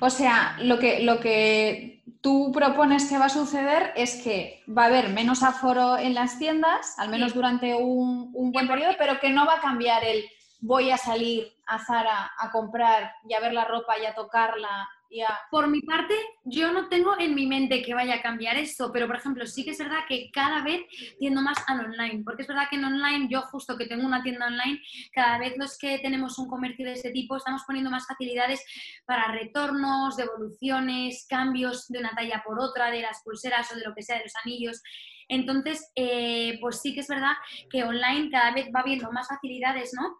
O 0.00 0.10
sea, 0.10 0.56
lo 0.60 0.78
que, 0.78 1.00
lo 1.00 1.20
que 1.20 2.02
tú 2.20 2.52
propones 2.52 3.08
que 3.08 3.18
va 3.18 3.26
a 3.26 3.30
suceder 3.30 3.92
es 3.96 4.22
que 4.22 4.62
va 4.68 4.84
a 4.84 4.86
haber 4.86 5.10
menos 5.10 5.42
aforo 5.42 5.98
en 5.98 6.14
las 6.14 6.38
tiendas, 6.38 6.98
al 6.98 7.08
menos 7.08 7.32
sí. 7.32 7.36
durante 7.36 7.74
un, 7.74 8.30
un, 8.34 8.52
buen 8.52 8.68
periodo, 8.68 8.94
pero 8.98 9.20
que 9.20 9.30
no 9.30 9.46
va 9.46 9.54
a 9.54 9.60
cambiar 9.60 10.04
el 10.04 10.24
voy 10.60 10.90
a 10.90 10.96
salir 10.96 11.52
a 11.66 11.78
Zara 11.78 12.32
a 12.38 12.50
comprar 12.50 13.12
y 13.28 13.34
a 13.34 13.40
ver 13.40 13.52
la 13.52 13.64
ropa 13.64 13.98
y 13.98 14.06
a 14.06 14.14
tocarla. 14.14 14.88
Y 15.10 15.22
a... 15.22 15.38
Por 15.50 15.68
mi 15.68 15.80
parte, 15.80 16.14
yo 16.44 16.72
no 16.72 16.88
tengo 16.88 17.18
en 17.18 17.34
mi 17.34 17.46
mente 17.46 17.82
que 17.82 17.94
vaya 17.94 18.16
a 18.16 18.22
cambiar 18.22 18.56
esto, 18.56 18.90
pero 18.92 19.06
por 19.06 19.16
ejemplo, 19.16 19.46
sí 19.46 19.64
que 19.64 19.70
es 19.70 19.78
verdad 19.78 20.00
que 20.08 20.30
cada 20.32 20.62
vez 20.62 20.82
tiendo 21.18 21.40
más 21.40 21.58
al 21.66 21.80
online, 21.80 22.22
porque 22.24 22.42
es 22.42 22.48
verdad 22.48 22.68
que 22.68 22.76
en 22.76 22.84
online, 22.84 23.28
yo 23.30 23.42
justo 23.42 23.76
que 23.76 23.86
tengo 23.86 24.06
una 24.06 24.22
tienda 24.22 24.46
online, 24.46 24.80
cada 25.12 25.38
vez 25.38 25.56
los 25.56 25.78
que 25.78 25.98
tenemos 25.98 26.38
un 26.38 26.48
comercio 26.48 26.84
de 26.84 26.92
este 26.92 27.10
tipo 27.10 27.36
estamos 27.36 27.62
poniendo 27.66 27.90
más 27.90 28.06
facilidades 28.06 28.64
para 29.06 29.32
retornos, 29.32 30.16
devoluciones, 30.16 31.26
cambios 31.28 31.88
de 31.88 32.00
una 32.00 32.14
talla 32.14 32.42
por 32.44 32.60
otra, 32.60 32.90
de 32.90 33.02
las 33.02 33.22
pulseras 33.22 33.72
o 33.72 33.76
de 33.76 33.84
lo 33.84 33.94
que 33.94 34.02
sea, 34.02 34.18
de 34.18 34.24
los 34.24 34.36
anillos. 34.44 34.82
Entonces, 35.28 35.90
eh, 35.94 36.58
pues 36.60 36.80
sí 36.80 36.94
que 36.94 37.00
es 37.00 37.08
verdad 37.08 37.32
que 37.70 37.84
online 37.84 38.30
cada 38.30 38.52
vez 38.52 38.68
va 38.74 38.80
habiendo 38.80 39.12
más 39.12 39.28
facilidades, 39.28 39.92
¿no? 39.94 40.18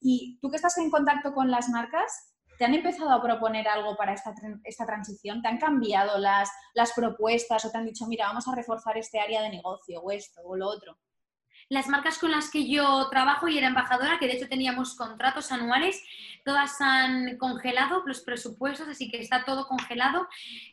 Y 0.00 0.38
tú 0.40 0.50
que 0.50 0.56
estás 0.56 0.76
en 0.78 0.90
contacto 0.90 1.32
con 1.32 1.50
las 1.50 1.68
marcas, 1.68 2.27
¿te 2.58 2.64
han 2.64 2.74
empezado 2.74 3.10
a 3.12 3.22
proponer 3.22 3.68
algo 3.68 3.96
para 3.96 4.12
esta, 4.12 4.34
esta 4.64 4.84
transición? 4.84 5.40
¿Te 5.40 5.48
han 5.48 5.58
cambiado 5.58 6.18
las, 6.18 6.50
las 6.74 6.92
propuestas 6.92 7.64
o 7.64 7.70
te 7.70 7.78
han 7.78 7.86
dicho, 7.86 8.06
mira, 8.06 8.26
vamos 8.26 8.48
a 8.48 8.54
reforzar 8.54 8.98
este 8.98 9.20
área 9.20 9.42
de 9.42 9.50
negocio 9.50 10.00
o 10.00 10.10
esto 10.10 10.40
o 10.44 10.56
lo 10.56 10.66
otro? 10.66 10.98
Las 11.70 11.86
marcas 11.86 12.18
con 12.18 12.30
las 12.30 12.50
que 12.50 12.66
yo 12.66 13.08
trabajo 13.10 13.46
y 13.46 13.58
era 13.58 13.68
embajadora, 13.68 14.18
que 14.18 14.26
de 14.26 14.32
hecho 14.32 14.48
teníamos 14.48 14.96
contratos 14.96 15.52
anuales, 15.52 16.02
todas 16.44 16.80
han 16.80 17.36
congelado 17.36 18.02
los 18.06 18.22
presupuestos, 18.22 18.88
así 18.88 19.10
que 19.10 19.20
está 19.20 19.44
todo 19.44 19.68
congelado. 19.68 20.26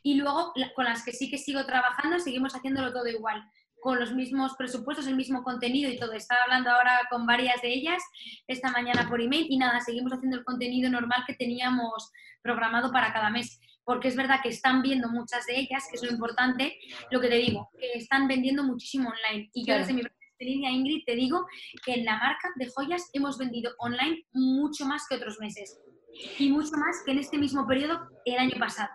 Y 0.04 0.16
luego 0.16 0.54
con 0.74 0.86
las 0.86 1.04
que 1.04 1.12
sí 1.12 1.30
que 1.30 1.38
sigo 1.38 1.66
trabajando, 1.66 2.18
seguimos 2.20 2.56
haciéndolo 2.56 2.94
todo 2.94 3.08
igual 3.08 3.46
con 3.86 4.00
los 4.00 4.14
mismos 4.14 4.56
presupuestos, 4.58 5.06
el 5.06 5.16
mismo 5.16 5.44
contenido 5.44 5.92
y 5.92 6.00
todo. 6.00 6.14
Estaba 6.14 6.42
hablando 6.42 6.72
ahora 6.72 7.02
con 7.08 7.28
varias 7.28 7.62
de 7.62 7.72
ellas 7.72 8.02
esta 8.48 8.72
mañana 8.72 9.08
por 9.08 9.22
email 9.22 9.46
y 9.48 9.60
nada, 9.60 9.80
seguimos 9.80 10.12
haciendo 10.12 10.38
el 10.38 10.44
contenido 10.44 10.90
normal 10.90 11.24
que 11.28 11.36
teníamos 11.36 12.12
programado 12.42 12.92
para 12.92 13.14
cada 13.14 13.30
mes. 13.30 13.60
Porque 13.84 14.08
es 14.08 14.16
verdad 14.16 14.40
que 14.42 14.50
están 14.50 14.82
viendo 14.82 15.08
muchas 15.10 15.46
de 15.46 15.60
ellas, 15.60 15.84
que 15.88 15.98
es 15.98 16.04
lo 16.04 16.10
importante, 16.10 16.76
lo 17.12 17.22
que 17.22 17.28
te 17.28 17.36
digo, 17.36 17.70
que 17.80 17.92
están 17.94 18.28
vendiendo 18.28 18.64
muchísimo 18.64 19.08
online. 19.10 19.52
Y 19.54 19.64
yo 19.68 19.76
desde 19.76 19.94
mi 19.94 20.02
experiencia, 20.02 20.72
Ingrid, 20.72 21.04
te 21.06 21.14
digo 21.14 21.46
que 21.86 21.94
en 21.94 22.06
la 22.06 22.18
marca 22.18 22.50
de 22.56 22.68
joyas 22.68 23.08
hemos 23.14 23.38
vendido 23.38 23.72
online 23.78 24.26
mucho 24.34 24.88
más 24.88 25.06
que 25.08 25.18
otros 25.18 25.38
meses. 25.40 25.80
Y 26.40 26.50
mucho 26.50 26.72
más 26.72 27.04
que 27.06 27.12
en 27.12 27.20
este 27.20 27.38
mismo 27.38 27.68
periodo 27.68 28.00
el 28.26 28.40
año 28.40 28.58
pasado. 28.58 28.90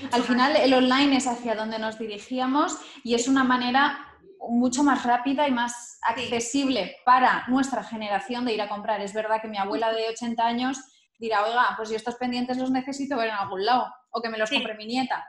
Mucho 0.00 0.16
Al 0.16 0.22
final, 0.22 0.54
más. 0.54 0.62
el 0.62 0.72
online 0.72 1.18
es 1.18 1.26
hacia 1.26 1.54
donde 1.54 1.78
nos 1.78 1.98
dirigíamos 1.98 2.78
y 3.04 3.14
es 3.14 3.28
una 3.28 3.44
manera 3.44 4.06
mucho 4.48 4.82
más 4.82 5.04
rápida 5.04 5.46
y 5.48 5.52
más 5.52 5.98
accesible 6.02 6.86
sí. 6.86 6.92
para 7.04 7.44
nuestra 7.48 7.82
generación 7.82 8.44
de 8.44 8.54
ir 8.54 8.62
a 8.62 8.68
comprar. 8.68 9.00
Es 9.00 9.12
verdad 9.12 9.40
que 9.40 9.48
mi 9.48 9.58
abuela 9.58 9.92
de 9.92 10.08
80 10.08 10.46
años 10.46 10.78
dirá, 11.18 11.44
oiga, 11.44 11.74
pues 11.76 11.90
yo 11.90 11.96
estos 11.96 12.16
pendientes 12.16 12.56
los 12.58 12.70
necesito 12.70 13.16
ver 13.16 13.28
en 13.28 13.34
algún 13.34 13.64
lado 13.64 13.92
o 14.10 14.22
que 14.22 14.30
me 14.30 14.38
los 14.38 14.48
sí. 14.48 14.56
compre 14.56 14.76
mi 14.76 14.86
nieta. 14.86 15.26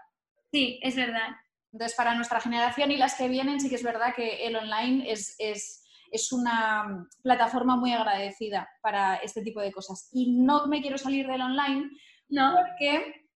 Sí, 0.51 0.79
es 0.81 0.95
verdad. 0.95 1.29
Entonces, 1.71 1.95
para 1.95 2.15
nuestra 2.15 2.41
generación 2.41 2.91
y 2.91 2.97
las 2.97 3.15
que 3.15 3.29
vienen, 3.29 3.59
sí 3.59 3.69
que 3.69 3.75
es 3.75 3.83
verdad 3.83 4.13
que 4.15 4.45
el 4.45 4.55
online 4.55 5.09
es, 5.09 5.35
es, 5.39 5.83
es 6.11 6.31
una 6.31 7.07
plataforma 7.23 7.75
muy 7.77 7.93
agradecida 7.93 8.69
para 8.81 9.15
este 9.17 9.41
tipo 9.41 9.61
de 9.61 9.71
cosas. 9.71 10.09
Y 10.11 10.33
no 10.33 10.67
me 10.67 10.81
quiero 10.81 10.97
salir 10.97 11.27
del 11.27 11.41
online 11.41 11.89
no. 12.29 12.55
porque 12.55 13.27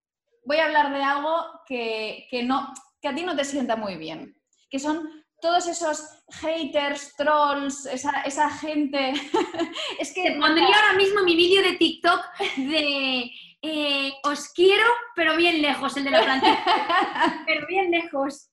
voy 0.45 0.57
a 0.57 0.65
hablar 0.65 0.93
de 0.93 1.03
algo 1.03 1.35
que, 1.65 2.27
que, 2.29 2.43
no, 2.43 2.73
que 3.01 3.07
a 3.07 3.15
ti 3.15 3.23
no 3.23 3.35
te 3.35 3.45
sienta 3.45 3.75
muy 3.75 3.95
bien, 3.95 4.35
que 4.69 4.79
son 4.79 5.24
todos 5.41 5.67
esos 5.67 6.03
haters, 6.41 7.15
trolls, 7.15 7.85
esa, 7.85 8.21
esa 8.21 8.49
gente. 8.49 9.13
es 9.99 10.13
que. 10.13 10.23
Te 10.23 10.39
pondría 10.39 10.67
ahora 10.67 10.93
mismo 10.97 11.23
mi 11.23 11.35
vídeo 11.35 11.61
de 11.61 11.73
TikTok 11.73 12.21
de 12.57 13.31
eh, 13.67 14.13
os 14.23 14.49
quiero, 14.53 14.85
pero 15.15 15.35
bien 15.35 15.61
lejos, 15.61 15.97
el 15.97 16.03
de 16.03 16.11
la 16.11 16.23
plantilla. 16.23 16.63
pero 17.47 17.65
bien 17.67 17.89
lejos. 17.89 18.51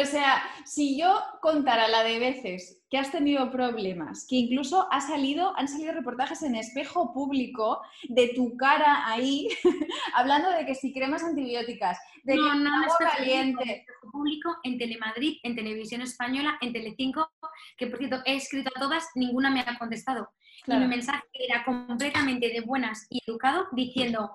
O 0.00 0.04
sea, 0.04 0.42
si 0.64 0.98
yo 0.98 1.22
contara 1.40 1.88
la 1.88 2.02
de 2.02 2.18
veces 2.18 2.82
que 2.90 2.98
has 2.98 3.10
tenido 3.10 3.50
problemas, 3.50 4.26
que 4.28 4.36
incluso 4.36 4.88
ha 4.90 5.00
salido, 5.00 5.56
han 5.56 5.68
salido 5.68 5.92
reportajes 5.92 6.42
en 6.42 6.54
espejo 6.54 7.12
público 7.12 7.82
de 8.08 8.28
tu 8.34 8.56
cara 8.56 9.06
ahí, 9.06 9.48
hablando 10.14 10.50
de 10.50 10.64
que 10.64 10.74
si 10.74 10.92
cremas 10.94 11.22
antibióticas, 11.22 11.98
de 12.24 12.36
no, 12.36 12.42
que 12.44 12.58
no, 12.58 12.86
espejo 12.86 13.10
caliente. 13.16 13.52
público, 13.56 13.74
espejo 13.74 14.10
público 14.10 14.56
en 14.62 14.78
Telemadrid, 14.78 15.36
en 15.42 15.56
Televisión 15.56 16.00
Española, 16.02 16.56
en 16.60 16.72
Telecinco, 16.72 17.30
que 17.76 17.86
por 17.86 17.98
cierto 17.98 18.22
he 18.24 18.36
escrito 18.36 18.70
a 18.74 18.80
todas, 18.80 19.06
ninguna 19.14 19.50
me 19.50 19.60
ha 19.60 19.78
contestado. 19.78 20.28
Claro. 20.64 20.82
Y 20.82 20.84
mi 20.84 20.94
mensaje 20.96 21.24
era 21.32 21.64
completamente 21.64 22.48
de 22.48 22.60
buenas 22.60 23.06
y 23.10 23.22
educado, 23.26 23.68
diciendo, 23.72 24.32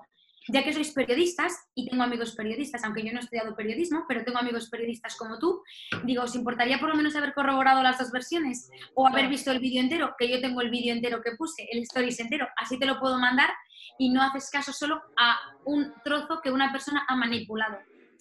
ya 0.48 0.62
que 0.62 0.72
sois 0.72 0.92
periodistas 0.92 1.68
y 1.74 1.88
tengo 1.88 2.02
amigos 2.02 2.34
periodistas, 2.34 2.84
aunque 2.84 3.02
yo 3.02 3.12
no 3.12 3.18
he 3.18 3.22
estudiado 3.22 3.56
periodismo, 3.56 4.04
pero 4.06 4.24
tengo 4.24 4.38
amigos 4.38 4.68
periodistas 4.68 5.16
como 5.16 5.38
tú, 5.38 5.62
digo, 6.04 6.22
¿os 6.22 6.34
importaría 6.34 6.78
por 6.78 6.90
lo 6.90 6.96
menos 6.96 7.16
haber 7.16 7.32
corroborado 7.32 7.82
las 7.82 7.98
dos 7.98 8.10
versiones 8.10 8.70
o 8.94 9.06
haber 9.06 9.28
visto 9.28 9.50
el 9.50 9.60
vídeo 9.60 9.80
entero? 9.80 10.14
Que 10.18 10.28
yo 10.28 10.40
tengo 10.40 10.60
el 10.60 10.70
vídeo 10.70 10.94
entero 10.94 11.22
que 11.22 11.32
puse, 11.36 11.66
el 11.70 11.82
stories 11.82 12.20
entero, 12.20 12.46
así 12.56 12.78
te 12.78 12.86
lo 12.86 13.00
puedo 13.00 13.18
mandar 13.18 13.50
y 13.98 14.10
no 14.10 14.22
haces 14.22 14.50
caso 14.50 14.72
solo 14.72 15.00
a 15.16 15.38
un 15.64 15.94
trozo 16.04 16.40
que 16.42 16.50
una 16.50 16.72
persona 16.72 17.04
ha 17.08 17.16
manipulado. 17.16 17.78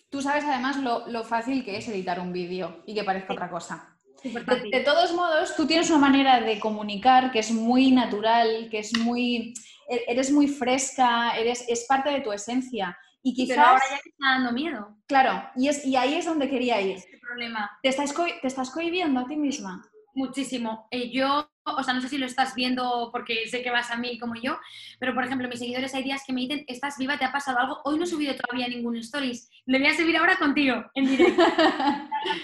Tú 0.09 0.21
sabes 0.21 0.45
además 0.45 0.77
lo, 0.77 1.07
lo 1.07 1.23
fácil 1.23 1.65
que 1.65 1.77
es 1.77 1.87
editar 1.87 2.19
un 2.19 2.31
vídeo 2.31 2.83
y 2.85 2.93
que 2.93 3.03
parezca 3.03 3.33
otra 3.33 3.49
cosa. 3.49 3.92
De, 4.23 4.79
todos 4.81 5.13
modos, 5.13 5.55
tú 5.55 5.67
tienes 5.67 5.89
una 5.89 5.99
manera 5.99 6.39
de 6.39 6.59
comunicar 6.59 7.31
que 7.31 7.39
es 7.39 7.51
muy 7.51 7.91
natural, 7.91 8.69
que 8.71 8.79
es 8.79 8.97
muy... 8.99 9.53
e- 9.89 10.05
Eres 10.07 10.31
muy 10.31 10.47
fresca, 10.47 11.37
eres, 11.37 11.65
es 11.67 11.85
parte 11.87 12.09
de 12.09 12.21
tu 12.21 12.31
esencia. 12.31 12.97
Y 13.21 13.33
quizás, 13.33 13.55
pero 13.55 13.67
ahora 13.67 13.83
ya 13.89 13.99
te 14.01 14.09
está 14.09 14.29
dando 14.31 14.51
miedo 14.51 14.97
claro, 15.07 15.49
y, 15.55 15.69
es, 15.69 15.85
y 15.85 15.95
ahí 15.95 16.15
es 16.15 16.25
donde 16.25 16.49
quería 16.49 16.81
ir. 16.81 16.97
este 16.97 17.17
problema. 17.19 17.71
¿Te 17.81 17.89
estás, 17.89 18.13
te 18.13 18.47
estás 18.47 18.69
cohibiendo 18.69 19.21
a 19.21 19.27
ti 19.27 19.37
misma? 19.37 19.81
Muchísimo. 20.13 20.87
Eh, 20.91 21.09
yo, 21.09 21.49
o 21.65 21.83
sea, 21.83 21.93
no 21.93 22.01
sé 22.01 22.09
si 22.09 22.17
lo 22.17 22.25
estás 22.25 22.55
viendo 22.55 23.09
porque 23.11 23.47
sé 23.47 23.63
que 23.63 23.71
vas 23.71 23.91
a 23.91 23.97
mí 23.97 24.19
como 24.19 24.35
yo, 24.35 24.59
pero 24.99 25.13
por 25.13 25.23
ejemplo, 25.23 25.47
mis 25.47 25.59
seguidores 25.59 25.93
hay 25.93 26.03
días 26.03 26.23
que 26.25 26.33
me 26.33 26.41
dicen, 26.41 26.65
estás 26.67 26.97
viva, 26.97 27.17
te 27.17 27.25
ha 27.25 27.31
pasado 27.31 27.59
algo. 27.59 27.81
Hoy 27.85 27.97
no 27.97 28.03
he 28.03 28.07
subido 28.07 28.35
todavía 28.35 28.67
ningún 28.67 28.97
stories. 28.97 29.49
Le 29.65 29.79
voy 29.79 29.87
a 29.87 29.95
subir 29.95 30.17
ahora 30.17 30.37
contigo, 30.37 30.83
en 30.93 31.05
directo. 31.05 31.43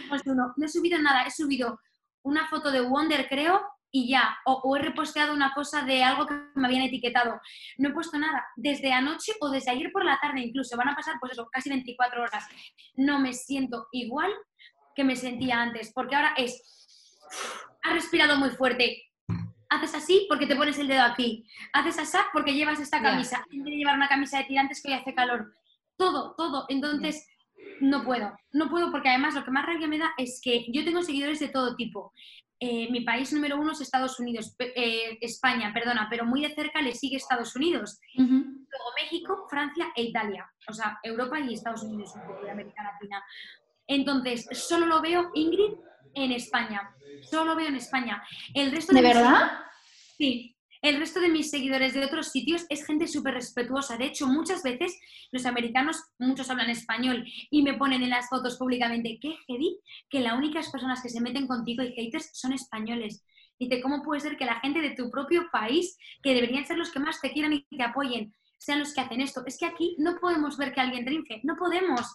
Pues 0.10 0.26
no, 0.26 0.54
no 0.58 0.66
he 0.66 0.70
subido 0.70 1.00
nada, 1.00 1.24
he 1.24 1.32
subido 1.32 1.80
una 2.24 2.48
foto 2.48 2.70
de 2.70 2.82
Wonder, 2.82 3.28
creo, 3.30 3.62
y 3.92 4.10
ya. 4.10 4.38
O, 4.46 4.54
o 4.64 4.76
he 4.76 4.82
reposteado 4.82 5.34
una 5.34 5.54
cosa 5.54 5.84
de 5.84 6.04
algo 6.04 6.28
que 6.28 6.34
me 6.56 6.68
habían 6.68 6.84
etiquetado. 6.84 7.40
No 7.78 7.90
he 7.90 7.94
puesto 7.94 8.18
nada. 8.18 8.46
Desde 8.58 8.92
anoche 8.92 9.34
o 9.40 9.50
desde 9.50 9.72
ayer 9.72 9.92
por 9.92 10.04
la 10.04 10.20
tarde 10.20 10.42
incluso. 10.42 10.76
Van 10.76 10.90
a 10.90 10.96
pasar, 10.96 11.16
pues 11.20 11.32
eso, 11.32 11.48
casi 11.50 11.70
24 11.70 12.22
horas. 12.22 12.46
No 12.96 13.20
me 13.20 13.34
siento 13.34 13.88
igual 13.94 14.32
que 14.96 15.06
me 15.06 15.16
sentía 15.16 15.62
antes, 15.62 15.94
porque 15.94 16.16
ahora 16.16 16.34
es 16.36 16.62
has 17.82 17.94
respirado 17.94 18.38
muy 18.38 18.50
fuerte. 18.52 19.04
Haces 19.70 19.96
así 19.96 20.26
porque 20.28 20.48
te 20.48 20.56
pones 20.56 20.78
el 20.80 20.88
dedo 20.88 21.04
aquí. 21.04 21.46
Haces 21.74 22.00
así 22.00 22.18
porque 22.34 22.54
llevas 22.54 22.80
esta 22.80 23.02
camisa. 23.02 23.44
En 23.52 23.64
vez 23.64 23.72
de 23.72 23.78
llevar 23.78 23.96
una 23.96 24.08
camisa 24.08 24.40
de 24.40 24.46
tirantes 24.46 24.82
que 24.82 24.90
hoy 24.90 24.98
hace 24.98 25.14
calor. 25.14 25.54
Todo, 25.96 26.34
todo. 26.36 26.66
Entonces, 26.70 27.28
no 27.82 28.04
puedo. 28.04 28.36
No 28.52 28.70
puedo 28.70 28.92
porque 28.92 29.10
además 29.10 29.36
lo 29.36 29.44
que 29.44 29.52
más 29.52 29.66
rabia 29.66 29.88
me 29.88 30.00
da 30.00 30.12
es 30.18 30.42
que 30.44 30.66
yo 30.72 30.84
tengo 30.84 31.04
seguidores 31.04 31.40
de 31.40 31.50
todo 31.50 31.76
tipo. 31.76 32.14
Eh, 32.62 32.92
mi 32.92 33.02
país 33.02 33.32
número 33.32 33.58
uno 33.58 33.72
es 33.72 33.80
Estados 33.80 34.20
Unidos, 34.20 34.54
eh, 34.60 35.18
España, 35.22 35.72
perdona, 35.74 36.08
pero 36.10 36.26
muy 36.26 36.42
de 36.42 36.54
cerca 36.54 36.82
le 36.82 36.94
sigue 36.94 37.16
Estados 37.16 37.56
Unidos. 37.56 38.00
Luego 38.16 38.92
México, 39.02 39.48
Francia 39.50 39.94
e 39.96 40.04
Italia. 40.04 40.46
O 40.68 40.74
sea, 40.74 41.00
Europa 41.04 41.40
y 41.40 41.54
Estados 41.54 41.84
Unidos, 41.84 42.12
un 42.16 42.28
poco 42.28 42.44
de 42.44 42.52
América 42.52 42.84
Latina. 42.84 43.24
Entonces, 43.88 44.46
solo 44.52 44.88
lo 44.88 45.02
veo, 45.02 45.32
Ingrid, 45.36 45.74
en 46.14 46.32
España. 46.32 46.96
Solo 47.22 47.46
lo 47.46 47.56
veo 47.56 47.68
en 47.68 47.76
España. 47.76 48.24
El 48.54 48.72
resto 48.72 48.94
¿De 48.94 49.02
verdad? 49.02 49.52
Sí. 50.18 50.56
El 50.82 50.98
resto 50.98 51.20
de 51.20 51.28
mis 51.28 51.50
seguidores 51.50 51.94
de 51.94 52.06
otros 52.06 52.28
sitios 52.28 52.66
es 52.70 52.86
gente 52.86 53.08
súper 53.08 53.34
respetuosa. 53.34 53.98
De 53.98 54.06
hecho, 54.06 54.28
muchas 54.28 54.64
veces 54.64 54.98
los 55.32 55.46
americanos, 55.46 56.02
muchos 56.18 56.50
hablan 56.50 56.70
español 56.70 57.26
y 57.52 57.64
me 57.64 57.74
ponen 57.74 58.02
en 58.02 58.12
las 58.12 58.30
fotos 58.30 58.58
públicamente, 58.58 59.20
qué 59.22 59.36
heavy, 59.46 59.78
que 60.10 60.22
las 60.22 60.38
únicas 60.38 60.70
personas 60.70 61.02
que 61.02 61.10
se 61.10 61.20
meten 61.20 61.48
contigo 61.48 61.84
y 61.84 61.92
haters 61.94 62.30
son 62.34 62.54
españoles. 62.54 63.26
Dice, 63.60 63.82
¿cómo 63.82 64.02
puede 64.04 64.22
ser 64.22 64.38
que 64.38 64.46
la 64.46 64.62
gente 64.62 64.80
de 64.80 64.92
tu 64.92 65.12
propio 65.12 65.50
país, 65.52 65.98
que 66.24 66.34
deberían 66.34 66.66
ser 66.66 66.78
los 66.78 66.92
que 66.92 67.00
más 67.00 67.20
te 67.20 67.34
quieran 67.34 67.52
y 67.52 67.66
te 67.66 67.84
apoyen, 67.84 68.34
sean 68.58 68.80
los 68.80 68.94
que 68.94 69.02
hacen 69.02 69.20
esto? 69.20 69.44
Es 69.46 69.58
que 69.58 69.66
aquí 69.66 69.98
no 70.00 70.18
podemos 70.18 70.58
ver 70.58 70.74
que 70.74 70.80
alguien 70.80 71.04
triunfe, 71.04 71.42
no 71.44 71.58
podemos. 71.58 72.08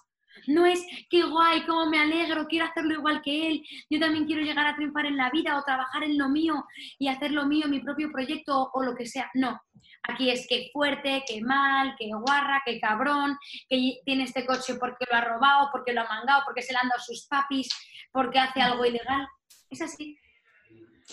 No 0.47 0.67
es 0.67 0.85
qué 1.11 1.23
guay, 1.23 1.63
cómo 1.63 1.87
me 1.87 1.99
alegro, 2.01 2.47
quiero 2.47 2.67
hacerlo 2.67 2.95
igual 2.95 3.23
que 3.23 3.49
él, 3.49 3.63
yo 3.89 4.01
también 4.01 4.27
quiero 4.27 4.43
llegar 4.43 4.67
a 4.67 4.75
triunfar 4.77 5.07
en 5.07 5.17
la 5.17 5.31
vida 5.31 5.59
o 5.59 5.63
trabajar 5.65 6.03
en 6.05 6.19
lo 6.19 6.29
mío 6.29 6.65
y 6.99 7.09
hacer 7.09 7.31
lo 7.31 7.47
mío, 7.47 7.69
mi 7.69 7.81
propio 7.81 8.11
proyecto 8.11 8.59
o, 8.63 8.71
o 8.75 8.83
lo 8.83 8.95
que 8.95 9.07
sea. 9.07 9.31
No, 9.35 9.61
aquí 10.03 10.31
es 10.31 10.47
que 10.49 10.71
fuerte, 10.73 11.25
que 11.27 11.41
mal, 11.41 11.95
que 11.99 12.09
guarra, 12.13 12.63
que 12.65 12.81
cabrón, 12.81 13.37
que 13.69 13.99
tiene 14.05 14.25
este 14.25 14.45
coche 14.45 14.75
porque 14.75 15.05
lo 15.11 15.17
ha 15.17 15.21
robado, 15.23 15.69
porque 15.73 15.93
lo 15.93 16.03
ha 16.03 16.09
mangado, 16.09 16.43
porque 16.45 16.63
se 16.63 16.73
le 16.73 16.79
han 16.83 16.89
dado 16.89 17.01
sus 17.01 17.27
papis, 17.27 17.69
porque 18.13 18.39
hace 18.39 18.61
algo 18.61 18.85
ilegal. 18.85 19.27
Es 19.71 19.81
así. 19.83 20.19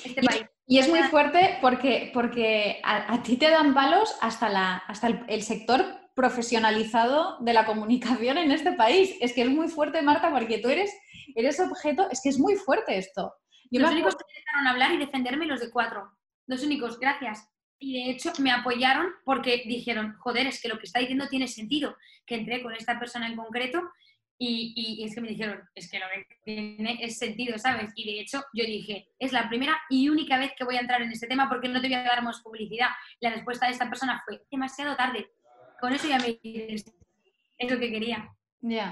Este 0.03 0.21
Y- 0.21 0.25
país. 0.25 0.45
Y 0.67 0.79
es 0.79 0.87
muy 0.87 1.03
fuerte 1.03 1.57
porque, 1.61 2.11
porque 2.13 2.79
a, 2.83 3.13
a 3.15 3.23
ti 3.23 3.35
te 3.35 3.49
dan 3.49 3.73
palos 3.73 4.15
hasta, 4.21 4.47
la, 4.47 4.77
hasta 4.77 5.07
el, 5.07 5.25
el 5.27 5.41
sector 5.43 5.83
profesionalizado 6.21 7.37
de 7.39 7.53
la 7.53 7.65
comunicación 7.65 8.37
en 8.37 8.51
este 8.51 8.73
país. 8.73 9.15
Es 9.21 9.33
que 9.33 9.41
es 9.41 9.49
muy 9.49 9.67
fuerte, 9.69 10.01
Marta, 10.01 10.29
porque 10.31 10.59
tú 10.59 10.69
eres, 10.69 10.91
eres 11.35 11.59
objeto, 11.59 12.07
es 12.11 12.21
que 12.21 12.29
es 12.29 12.37
muy 12.39 12.55
fuerte 12.55 12.97
esto. 12.97 13.33
Yo 13.71 13.79
los 13.81 13.89
me 13.89 13.95
únicos 13.95 14.15
que 14.15 14.39
dejaron 14.39 14.67
hablar 14.67 14.91
y 14.93 14.97
defenderme 14.97 15.45
los 15.45 15.59
de 15.59 15.71
cuatro. 15.71 16.11
Los 16.47 16.63
únicos, 16.63 16.99
gracias. 16.99 17.47
Y 17.79 17.93
de 18.03 18.11
hecho 18.11 18.31
me 18.39 18.51
apoyaron 18.51 19.07
porque 19.25 19.63
dijeron, 19.65 20.15
joder, 20.19 20.45
es 20.47 20.61
que 20.61 20.67
lo 20.67 20.77
que 20.77 20.85
está 20.85 20.99
diciendo 20.99 21.27
tiene 21.27 21.47
sentido. 21.47 21.95
Que 22.27 22.35
entré 22.35 22.61
con 22.61 22.75
esta 22.75 22.99
persona 22.99 23.27
en 23.27 23.35
concreto 23.35 23.81
y, 24.37 24.73
y- 24.75 25.01
y 25.01 25.05
es 25.05 25.15
que 25.15 25.21
me 25.21 25.29
dijeron, 25.29 25.59
es 25.73 25.89
que 25.89 25.99
lo 25.99 26.05
que 26.13 26.35
tiene 26.43 26.97
es 27.01 27.17
sentido, 27.17 27.57
¿sabes? 27.57 27.91
Y 27.95 28.05
de 28.05 28.19
hecho 28.21 28.43
yo 28.53 28.63
dije, 28.65 29.07
es 29.17 29.31
la 29.31 29.47
primera 29.49 29.79
y 29.89 30.09
única 30.09 30.37
vez 30.37 30.51
que 30.57 30.65
voy 30.65 30.75
a 30.75 30.81
entrar 30.81 31.01
en 31.01 31.11
este 31.11 31.27
tema 31.27 31.47
porque 31.49 31.69
no 31.69 31.81
te 31.81 31.87
voy 31.87 31.95
a 31.95 32.03
dar 32.03 32.21
más 32.23 32.41
publicidad. 32.41 32.89
La 33.19 33.31
respuesta 33.31 33.65
de 33.65 33.71
esta 33.73 33.89
persona 33.89 34.21
fue, 34.25 34.41
demasiado 34.51 34.95
tarde. 34.95 35.31
Con 35.81 35.93
eso 35.93 36.07
ya 36.07 36.19
me 36.19 36.39
dices, 36.41 36.85
es 37.57 37.71
lo 37.71 37.79
que 37.79 37.91
quería. 37.91 38.29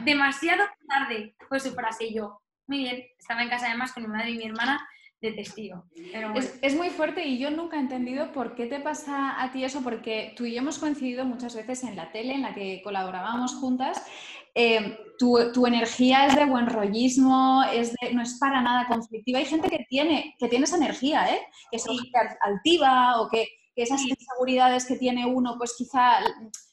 Demasiado 0.03 0.63
tarde 0.87 1.35
fue 1.47 1.59
su 1.59 1.71
frase 1.73 2.05
y 2.07 2.15
yo, 2.15 2.41
muy 2.67 2.79
bien, 2.79 3.03
estaba 3.17 3.43
en 3.43 3.49
casa 3.49 3.67
además 3.67 3.93
con 3.93 4.03
mi 4.03 4.09
madre 4.09 4.31
y 4.31 4.37
mi 4.37 4.45
hermana 4.45 4.85
de 5.21 5.33
testigo. 5.33 5.83
Pero 6.11 6.31
bueno. 6.31 6.39
Es, 6.39 6.57
es 6.61 6.75
muy 6.75 6.89
fuerte 6.89 7.25
y 7.25 7.37
yo 7.37 7.51
nunca 7.51 7.77
he 7.77 7.79
entendido 7.79 8.31
por 8.31 8.55
qué 8.55 8.65
te 8.67 8.79
pasa 8.79 9.41
a 9.41 9.51
ti 9.51 9.63
eso, 9.63 9.81
porque 9.83 10.33
tú 10.35 10.45
y 10.45 10.53
yo 10.53 10.59
hemos 10.59 10.79
coincidido 10.79 11.25
muchas 11.25 11.55
veces 11.55 11.83
en 11.83 11.95
la 11.95 12.11
tele 12.11 12.33
en 12.33 12.41
la 12.41 12.53
que 12.55 12.81
colaborábamos 12.83 13.53
juntas. 13.55 14.01
Eh, 14.55 14.97
tu, 15.19 15.51
tu 15.53 15.67
energía 15.67 16.25
es 16.25 16.35
de 16.35 16.45
buen 16.45 16.67
rollismo, 16.67 17.63
es 17.71 17.93
de- 18.01 18.13
no 18.13 18.21
es 18.23 18.39
para 18.39 18.61
nada 18.61 18.87
conflictiva. 18.87 19.39
Hay 19.39 19.45
gente 19.45 19.69
que 19.69 19.85
tiene, 19.89 20.35
que 20.39 20.47
tiene 20.47 20.65
esa 20.65 20.77
energía, 20.77 21.29
¿eh? 21.33 21.41
que 21.69 21.77
es 21.77 21.83
Sí. 21.83 22.11
altiva 22.41 23.21
o 23.21 23.29
que, 23.29 23.47
que 23.79 23.83
esas 23.83 24.01
inseguridades 24.01 24.85
que 24.85 24.97
tiene 24.97 25.25
uno, 25.25 25.55
pues 25.57 25.73
quizá 25.77 26.19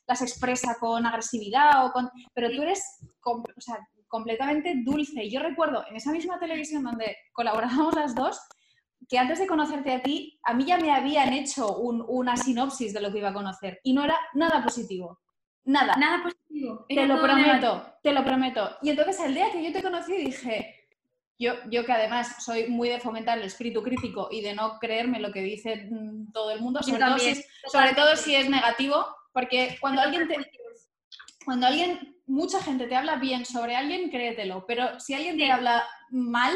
las 0.09 0.23
expresa 0.23 0.77
con 0.81 1.07
agresividad, 1.07 1.87
o 1.87 1.93
con... 1.93 2.11
pero 2.35 2.51
tú 2.51 2.63
eres 2.63 2.83
com- 3.21 3.45
o 3.57 3.61
sea, 3.61 3.79
completamente 4.09 4.75
dulce. 4.85 5.23
Y 5.23 5.31
yo 5.31 5.39
recuerdo 5.39 5.85
en 5.89 5.95
esa 5.95 6.11
misma 6.11 6.41
televisión 6.41 6.83
donde 6.83 7.17
colaborábamos 7.33 7.95
las 7.95 8.13
dos, 8.17 8.41
que 9.09 9.21
antes 9.21 9.39
de 9.39 9.47
conocerte 9.47 9.93
a 9.93 10.03
ti, 10.03 10.37
a 10.43 10.53
mí 10.53 10.65
ya 10.65 10.79
me 10.79 10.91
habían 10.91 11.33
hecho 11.33 11.77
un- 11.77 12.05
una 12.09 12.37
sinopsis 12.37 12.93
de 12.93 13.01
lo 13.01 13.13
que 13.13 13.19
iba 13.19 13.29
a 13.29 13.35
conocer 13.35 13.79
y 13.85 13.93
no 13.93 14.03
era 14.03 14.19
nada 14.35 14.65
positivo. 14.65 15.21
Nada. 15.65 15.95
Nada 15.97 16.25
positivo. 16.25 16.87
Te 16.89 16.95
era 16.95 17.07
lo 17.07 17.15
negativo. 17.23 17.43
prometo, 17.45 17.93
te 18.03 18.13
lo 18.13 18.25
prometo. 18.25 18.71
Y 18.83 18.91
entonces 18.91 19.21
el 19.21 19.35
día 19.35 19.53
que 19.53 19.63
yo 19.63 19.73
te 19.73 19.81
conocí 19.83 20.17
dije, 20.17 20.76
yo, 21.39 21.55
yo 21.71 21.85
que 21.85 21.93
además 21.93 22.43
soy 22.45 22.69
muy 22.69 22.89
de 22.89 23.01
fomentar 23.01 23.39
el 23.39 23.45
espíritu 23.45 23.83
crítico 23.83 24.29
y 24.31 24.41
de 24.41 24.55
no 24.55 24.79
creerme 24.79 25.21
lo 25.21 25.33
que 25.33 25.43
dice 25.43 25.89
mm, 25.91 26.33
todo 26.33 26.51
el 26.51 26.61
mundo, 26.61 26.83
sobre 26.83 26.99
todo, 27.05 27.19
si 27.19 27.29
es, 27.29 27.47
sobre 27.67 27.91
todo 27.91 28.11
totalmente. 28.11 28.23
si 28.23 28.35
es 28.35 28.49
negativo, 28.49 29.07
porque 29.33 29.77
cuando 29.81 30.01
alguien 30.01 30.27
te, 30.29 30.37
cuando 31.45 31.67
alguien, 31.67 32.17
mucha 32.27 32.63
gente 32.63 32.87
te 32.87 32.97
habla 32.97 33.17
bien 33.17 33.45
sobre 33.45 33.77
alguien, 33.77 34.11
créetelo, 34.11 34.65
pero 34.67 34.99
si 34.99 35.15
alguien 35.15 35.37
te 35.37 35.51
habla 35.51 35.85
mal, 36.11 36.55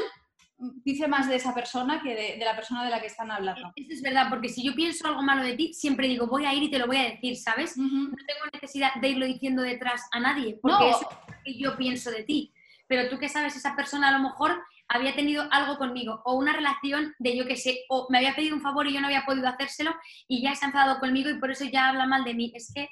dice 0.85 1.09
más 1.09 1.29
de 1.29 1.37
esa 1.37 1.55
persona 1.55 2.03
que 2.03 2.15
de, 2.15 2.37
de 2.39 2.45
la 2.45 2.55
persona 2.57 2.85
de 2.85 2.91
la 2.91 3.01
que 3.01 3.07
están 3.07 3.31
hablando. 3.31 3.73
Eso 3.77 3.93
es 3.93 4.03
verdad, 4.03 4.27
porque 4.29 4.49
si 4.49 4.63
yo 4.65 4.75
pienso 4.75 5.07
algo 5.07 5.23
malo 5.23 5.43
de 5.43 5.55
ti, 5.55 5.73
siempre 5.75 6.09
digo, 6.09 6.27
voy 6.27 6.45
a 6.45 6.53
ir 6.55 6.65
y 6.65 6.71
te 6.71 6.79
lo 6.79 6.87
voy 6.87 6.97
a 6.99 7.05
decir, 7.11 7.37
¿sabes? 7.37 7.77
No 7.77 7.89
tengo 7.89 8.51
necesidad 8.53 8.95
de 9.01 9.09
irlo 9.09 9.27
diciendo 9.27 9.63
detrás 9.63 10.03
a 10.13 10.21
nadie, 10.21 10.59
porque 10.61 10.85
No. 10.85 10.91
eso 10.91 11.09
es 11.11 11.17
lo 11.29 11.43
que 11.45 11.59
yo 11.59 11.77
pienso 11.77 12.11
de 12.11 12.25
ti. 12.25 12.53
Pero 12.91 13.09
tú 13.09 13.21
que 13.21 13.29
sabes, 13.29 13.55
esa 13.55 13.77
persona 13.77 14.09
a 14.09 14.11
lo 14.11 14.19
mejor 14.19 14.61
había 14.89 15.15
tenido 15.15 15.47
algo 15.53 15.79
conmigo, 15.79 16.21
o 16.25 16.35
una 16.35 16.53
relación 16.53 17.15
de 17.21 17.37
yo 17.37 17.47
que 17.47 17.57
sé, 17.57 17.85
o 17.89 18.09
me 18.11 18.19
había 18.19 18.35
pedido 18.35 18.57
un 18.57 18.63
favor 18.63 18.89
y 18.89 18.93
yo 18.93 19.01
no 19.01 19.07
había 19.07 19.25
podido 19.25 19.49
hacérselo, 19.49 19.95
y 20.27 20.43
ya 20.43 20.57
se 20.57 20.65
ha 20.65 20.69
enfadado 20.69 20.99
conmigo 20.99 21.31
y 21.31 21.39
por 21.39 21.53
eso 21.53 21.65
ya 21.67 21.89
habla 21.89 22.07
mal 22.07 22.25
de 22.25 22.35
mí. 22.35 22.53
Es 22.53 22.73
que 22.75 22.89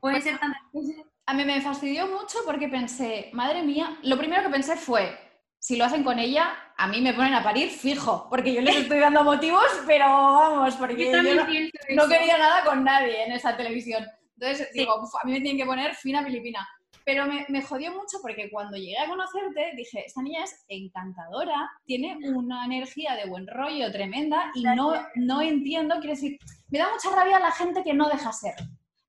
Puede 0.00 0.22
ser 0.22 0.38
tantas 0.38 0.62
A 1.26 1.34
mí 1.34 1.44
me 1.44 1.60
fastidió 1.60 2.06
mucho 2.06 2.38
porque 2.46 2.68
pensé, 2.68 3.28
madre 3.34 3.62
mía, 3.62 3.98
lo 4.04 4.16
primero 4.16 4.42
que 4.42 4.48
pensé 4.48 4.74
fue, 4.76 5.18
si 5.58 5.76
lo 5.76 5.84
hacen 5.84 6.02
con 6.02 6.18
ella, 6.18 6.54
a 6.78 6.88
mí 6.88 7.02
me 7.02 7.12
ponen 7.12 7.34
a 7.34 7.42
parir 7.42 7.68
fijo, 7.68 8.26
porque 8.30 8.54
yo 8.54 8.62
les 8.62 8.74
estoy 8.76 9.00
dando 9.00 9.22
motivos, 9.22 9.66
pero 9.86 10.06
vamos, 10.06 10.76
porque 10.76 11.12
Yo 11.12 11.22
no, 11.22 11.44
no 11.44 12.08
quería 12.08 12.38
nada 12.38 12.64
con 12.64 12.82
nadie 12.82 13.24
en 13.24 13.32
esa 13.32 13.54
televisión. 13.54 14.02
Entonces 14.38 14.72
digo, 14.72 14.94
"Uf, 15.02 15.14
a 15.22 15.26
mí 15.26 15.32
me 15.32 15.40
tienen 15.42 15.58
que 15.58 15.66
poner 15.66 15.94
fina 15.94 16.24
filipina. 16.24 16.66
Pero 17.10 17.26
me, 17.26 17.44
me 17.48 17.60
jodió 17.60 17.90
mucho 17.90 18.18
porque 18.22 18.48
cuando 18.52 18.76
llegué 18.76 18.96
a 18.96 19.08
conocerte 19.08 19.72
dije, 19.76 20.04
esta 20.06 20.22
niña 20.22 20.44
es 20.44 20.64
encantadora, 20.68 21.68
tiene 21.84 22.16
una 22.22 22.64
energía 22.64 23.16
de 23.16 23.28
buen 23.28 23.48
rollo 23.48 23.90
tremenda 23.90 24.52
y 24.54 24.62
no, 24.62 24.92
no 25.16 25.42
entiendo, 25.42 25.96
quiero 25.96 26.14
decir, 26.14 26.38
me 26.68 26.78
da 26.78 26.86
mucha 26.88 27.10
rabia 27.10 27.40
la 27.40 27.50
gente 27.50 27.82
que 27.82 27.94
no 27.94 28.08
deja 28.08 28.30
ser. 28.32 28.54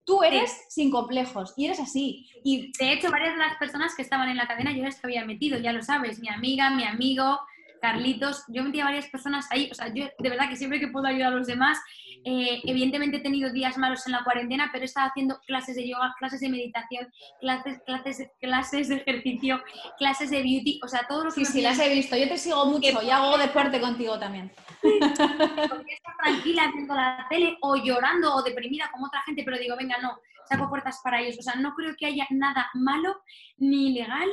Tú 0.04 0.24
eres 0.24 0.52
sin 0.70 0.90
complejos 0.90 1.54
y 1.56 1.68
eres 1.68 1.80
así. 1.80 2.28
Y 2.44 2.72
De 2.80 2.92
hecho, 2.92 3.12
varias 3.12 3.36
de 3.36 3.40
las 3.40 3.58
personas 3.58 3.94
que 3.94 4.02
estaban 4.02 4.30
en 4.30 4.38
la 4.38 4.48
cadena 4.48 4.76
yo 4.76 4.84
les 4.84 5.06
había 5.06 5.24
metido, 5.24 5.60
ya 5.60 5.72
lo 5.72 5.84
sabes, 5.84 6.20
mi 6.20 6.30
amiga, 6.30 6.72
mi 6.72 6.86
amigo, 6.86 7.38
Carlitos, 7.82 8.46
yo 8.48 8.64
metí 8.64 8.80
a 8.80 8.86
varias 8.86 9.10
personas 9.10 9.46
ahí, 9.52 9.70
o 9.72 9.76
sea, 9.76 9.94
yo 9.94 10.06
de 10.18 10.30
verdad 10.30 10.50
que 10.50 10.56
siempre 10.56 10.80
que 10.80 10.88
puedo 10.88 11.06
ayudar 11.06 11.34
a 11.34 11.36
los 11.36 11.46
demás, 11.46 11.78
eh, 12.24 12.62
evidentemente 12.66 13.18
he 13.18 13.22
tenido 13.22 13.52
días 13.52 13.78
malos 13.78 14.06
en 14.06 14.14
la 14.14 14.24
cuarentena, 14.24 14.70
pero 14.72 14.84
he 14.84 14.86
estado 14.86 15.10
haciendo 15.10 15.40
clases 15.48 15.76
de 15.76 15.88
yoga, 15.88 16.14
clases 16.20 16.40
de 16.40 16.50
meditación, 16.50 17.12
clases, 17.40 17.82
clases, 17.86 18.28
clases 18.40 18.90
de 18.90 18.96
ejercicio, 18.96 19.62
clases 19.98 20.30
de 20.30 20.44
beauty, 20.44 20.80
o 20.84 20.88
sea, 20.88 21.06
todo 21.08 21.26
lo 21.26 21.32
que 21.32 21.46
sí, 21.46 21.46
sí, 21.46 21.62
las 21.62 21.80
he 21.80 21.94
visto. 21.94 22.16
Yo 22.16 22.28
te 22.28 22.38
sigo 22.38 22.66
mucho 22.66 23.02
y 23.02 23.10
hago 23.10 23.38
deporte 23.38 23.80
contigo 23.80 24.20
también. 24.20 24.52
porque 24.82 24.94
estar 25.94 26.18
tranquila 26.24 26.72
viendo 26.74 26.94
la 26.94 27.26
tele 27.30 27.58
o 27.62 27.76
llorando 27.76 28.36
o 28.36 28.44
deprimida 28.44 28.90
como 28.92 29.08
otra 29.08 29.24
gente, 29.24 29.44
pero 29.44 29.58
digo, 29.58 29.76
venga, 29.76 29.98
no, 30.00 30.20
saco 30.48 30.70
puertas 30.70 31.00
para 31.04 31.22
ellos. 31.22 31.40
O 31.40 31.42
sea, 31.42 31.56
no 31.56 31.74
creo 31.74 31.96
que 31.98 32.06
haya 32.06 32.28
nada 32.30 32.70
malo 32.74 33.22
ni 33.58 33.92
ilegal 33.92 34.30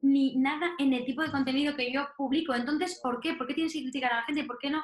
ni 0.00 0.36
nada 0.36 0.70
en 0.78 0.92
el 0.92 1.04
tipo 1.04 1.22
de 1.22 1.30
contenido 1.30 1.74
que 1.74 1.92
yo 1.92 2.08
publico. 2.16 2.54
Entonces, 2.54 3.00
¿por 3.02 3.20
qué? 3.20 3.34
¿Por 3.34 3.46
qué 3.46 3.54
tienes 3.54 3.72
que 3.72 3.82
criticar 3.82 4.12
a 4.12 4.16
la 4.16 4.22
gente? 4.22 4.44
¿Por 4.44 4.58
qué 4.58 4.70
no 4.70 4.82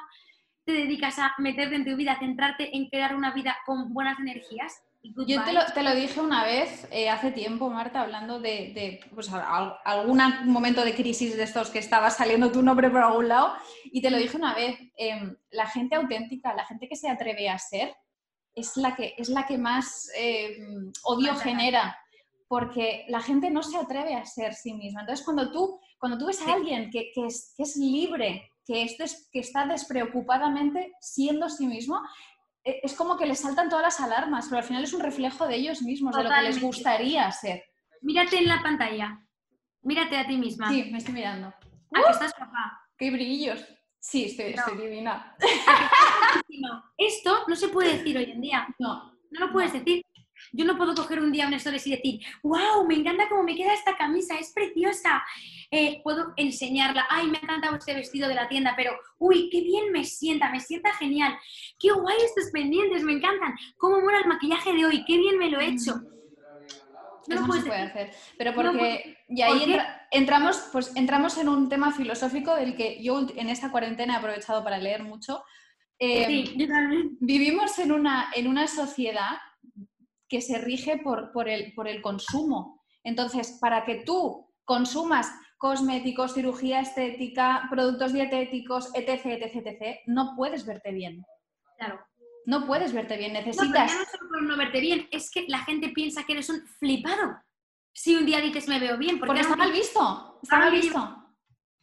te 0.65 0.71
dedicas 0.73 1.19
a 1.19 1.33
meterte 1.37 1.75
en 1.75 1.85
tu 1.85 1.95
vida, 1.95 2.13
a 2.13 2.19
centrarte 2.19 2.75
en 2.75 2.89
crear 2.89 3.15
una 3.15 3.31
vida 3.31 3.55
con 3.65 3.93
buenas 3.93 4.19
energías? 4.19 4.81
Yo 5.27 5.43
te 5.43 5.53
lo, 5.53 5.61
te 5.71 5.83
lo 5.83 5.93
dije 5.93 6.19
una 6.19 6.43
vez, 6.43 6.87
eh, 6.91 7.09
hace 7.11 7.31
tiempo, 7.31 7.69
Marta, 7.69 8.01
hablando 8.01 8.39
de, 8.39 8.71
de, 8.73 8.99
pues, 9.13 9.31
al- 9.31 9.75
algún 9.85 10.19
momento 10.45 10.83
de 10.83 10.95
crisis 10.95 11.37
de 11.37 11.43
estos 11.43 11.69
que 11.69 11.77
estaba 11.77 12.09
saliendo 12.09 12.51
tu 12.51 12.63
nombre 12.63 12.89
por 12.89 13.01
algún 13.03 13.27
lado, 13.27 13.53
y 13.85 14.01
te 14.01 14.09
lo 14.09 14.17
dije 14.17 14.35
una 14.35 14.55
vez, 14.55 14.79
em, 14.97 15.35
la 15.51 15.67
gente 15.67 15.95
auténtica, 15.95 16.55
la 16.55 16.65
gente 16.65 16.87
que 16.89 16.95
se 16.95 17.07
atreve 17.07 17.47
a 17.49 17.59
ser, 17.59 17.95
es 18.55 18.75
la 18.77 18.95
que, 18.95 19.13
es 19.17 19.29
la 19.29 19.45
que 19.45 19.59
más 19.59 20.09
em, 20.17 20.91
odio 21.03 21.35
genera, 21.35 21.95
porque 22.47 23.05
la 23.07 23.21
gente 23.21 23.51
no 23.51 23.61
se 23.61 23.77
atreve 23.77 24.15
a 24.15 24.25
ser 24.25 24.55
sí 24.55 24.73
misma. 24.73 25.01
Entonces, 25.01 25.23
cuando 25.23 25.51
tú, 25.51 25.79
cuando 25.99 26.17
tú 26.17 26.25
ves 26.25 26.41
a 26.41 26.45
Sí. 26.45 26.51
alguien 26.51 26.89
que, 26.89 27.11
que 27.13 27.27
es, 27.27 27.53
que 27.55 27.61
es 27.63 27.75
libre, 27.75 28.49
que, 28.65 28.83
es 28.83 28.97
des- 28.97 29.29
que 29.31 29.39
está 29.39 29.65
despreocupadamente 29.65 30.93
siendo 30.99 31.49
sí 31.49 31.67
mismo, 31.67 32.01
eh, 32.63 32.79
es 32.83 32.93
como 32.95 33.17
que 33.17 33.25
les 33.25 33.39
saltan 33.39 33.69
todas 33.69 33.83
las 33.83 33.99
alarmas, 34.01 34.47
pero 34.49 34.57
al 34.59 34.63
final 34.67 34.83
es 34.83 34.93
un 34.93 35.01
reflejo 35.01 35.45
de 35.47 35.55
ellos 35.55 35.81
mismos, 35.81 36.15
de 36.15 36.23
lo 36.23 36.29
que 36.29 36.41
les 36.41 36.61
gustaría 36.61 37.31
ser. 37.31 37.63
Mírate 38.01 38.37
en 38.37 38.47
la 38.47 38.61
pantalla. 38.61 39.19
Mírate 39.83 40.17
a 40.17 40.27
ti 40.27 40.37
misma. 40.37 40.69
Sí, 40.69 40.89
me 40.91 40.97
estoy 40.97 41.13
mirando. 41.13 41.47
¿A 41.47 42.03
que 42.05 42.11
estás 42.11 42.33
guapa? 42.37 42.81
¡Qué 42.97 43.11
brillos! 43.11 43.63
Sí, 43.99 44.25
estoy, 44.25 44.53
No. 44.55 44.61
estoy 44.61 44.77
divina. 44.77 45.35
Esto 46.97 47.43
no 47.47 47.55
se 47.55 47.69
puede 47.69 47.97
decir 47.97 48.17
hoy 48.17 48.31
en 48.31 48.41
día. 48.41 48.67
No, 48.79 49.11
No 49.31 49.45
lo 49.47 49.51
puedes 49.51 49.73
decir. 49.73 50.03
Yo 50.51 50.65
no 50.65 50.77
puedo 50.77 50.93
coger 50.95 51.19
un 51.19 51.31
día 51.31 51.47
una 51.47 51.57
story 51.57 51.77
y 51.85 51.91
decir, 51.91 52.19
wow, 52.43 52.85
me 52.87 52.95
encanta 52.95 53.27
cómo 53.29 53.43
me 53.43 53.55
queda 53.55 53.73
esta 53.73 53.95
camisa, 53.97 54.37
es 54.37 54.51
preciosa. 54.53 55.23
Eh, 55.71 56.01
puedo 56.03 56.33
enseñarla, 56.37 57.05
ay, 57.09 57.27
me 57.27 57.37
ha 57.37 57.41
encantado 57.41 57.75
este 57.75 57.93
vestido 57.93 58.27
de 58.27 58.35
la 58.35 58.47
tienda, 58.47 58.73
pero, 58.77 58.91
uy, 59.17 59.49
qué 59.51 59.61
bien 59.61 59.91
me 59.91 60.03
sienta, 60.05 60.49
me 60.51 60.59
sienta 60.59 60.93
genial. 60.93 61.37
Qué 61.79 61.91
guay 61.91 62.17
estos 62.23 62.51
pendientes, 62.51 63.03
me 63.03 63.13
encantan. 63.13 63.55
Cómo 63.77 63.99
mola 63.99 64.19
el 64.19 64.27
maquillaje 64.27 64.73
de 64.73 64.85
hoy, 64.85 65.03
qué 65.05 65.17
bien 65.17 65.37
me 65.37 65.49
lo 65.49 65.59
he 65.59 65.67
hecho. 65.69 65.95
No 67.27 67.33
eso 67.33 67.35
lo 67.35 67.41
no 67.41 67.47
puedes 67.47 67.63
se 67.63 67.69
puede 67.69 67.81
decir. 67.85 68.01
hacer. 68.01 68.15
Pero 68.37 68.51
No 68.51 68.55
porque, 68.71 69.17
y 69.29 69.41
¿Por 69.43 69.45
ahí 69.57 69.63
entra- 69.63 70.07
entramos, 70.11 70.69
pues, 70.71 70.95
entramos 70.95 71.37
en 71.39 71.49
un 71.49 71.69
tema 71.69 71.91
filosófico 71.91 72.53
del 72.55 72.75
que 72.75 73.01
yo 73.03 73.25
en 73.35 73.49
esta 73.49 73.71
cuarentena 73.71 74.13
he 74.13 74.17
aprovechado 74.17 74.63
para 74.63 74.77
leer 74.77 75.03
mucho. 75.03 75.43
Eh, 75.97 76.25
Sí, 76.27 76.53
yo 76.55 76.67
también. 76.67 77.17
vivimos 77.19 77.79
en 77.79 77.91
una, 77.93 78.29
en 78.35 78.47
una 78.47 78.67
sociedad 78.67 79.37
que 80.27 80.41
se 80.41 80.57
rige 80.57 80.97
por, 80.97 81.31
por, 81.31 81.49
el, 81.49 81.73
por 81.73 81.87
el 81.87 82.01
consumo. 82.01 82.81
Entonces, 83.03 83.57
para 83.61 83.85
que 83.85 84.03
tú 84.05 84.51
consumas 84.63 85.31
cosméticos, 85.57 86.33
cirugía 86.33 86.81
estética, 86.81 87.67
productos 87.69 88.13
dietéticos, 88.13 88.89
etc., 88.93 89.25
etc., 89.25 89.55
etc., 89.55 89.99
no 90.07 90.33
puedes 90.35 90.65
verte 90.65 90.91
bien. 90.91 91.23
Claro. 91.77 91.99
No 92.45 92.67
puedes 92.67 92.93
verte 92.93 93.17
bien, 93.17 93.33
No, 93.33 93.39
necesitas... 93.39 93.91
ya 93.91 93.97
no 93.97 94.05
solo 94.05 94.29
por 94.29 94.43
no 94.43 94.57
verte 94.57 94.79
bien, 94.79 95.07
es 95.11 95.31
que 95.31 95.45
la 95.47 95.59
gente 95.59 95.89
piensa 95.89 96.23
que 96.23 96.33
eres 96.33 96.49
un 96.49 96.61
flipado. 96.79 97.37
Si 97.93 98.15
un 98.15 98.25
día 98.25 98.41
dices 98.41 98.67
me 98.67 98.79
veo 98.79 98.97
bien, 98.97 99.19
porque, 99.19 99.27
porque 99.27 99.41
está 99.41 99.55
mal 99.55 99.71
visto, 99.71 100.39
está 100.43 100.59
mal 100.59 100.71
visto. 100.71 101.24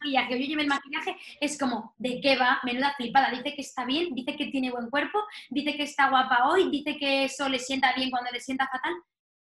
Maquillaje 0.03 0.39
yo 0.39 0.45
lleve 0.45 0.61
el 0.63 0.67
maquillaje, 0.67 1.17
es 1.39 1.57
como, 1.57 1.93
¿de 1.97 2.19
qué 2.21 2.35
va? 2.37 2.59
Menuda 2.63 2.93
flipada. 2.97 3.31
Dice 3.31 3.55
que 3.55 3.61
está 3.61 3.85
bien, 3.85 4.13
dice 4.13 4.35
que 4.35 4.47
tiene 4.47 4.71
buen 4.71 4.89
cuerpo, 4.89 5.19
dice 5.49 5.75
que 5.75 5.83
está 5.83 6.09
guapa 6.09 6.49
hoy, 6.49 6.69
dice 6.69 6.97
que 6.97 7.25
eso 7.25 7.47
le 7.49 7.59
sienta 7.59 7.93
bien 7.95 8.11
cuando 8.11 8.31
le 8.31 8.39
sienta 8.39 8.67
fatal. 8.67 8.93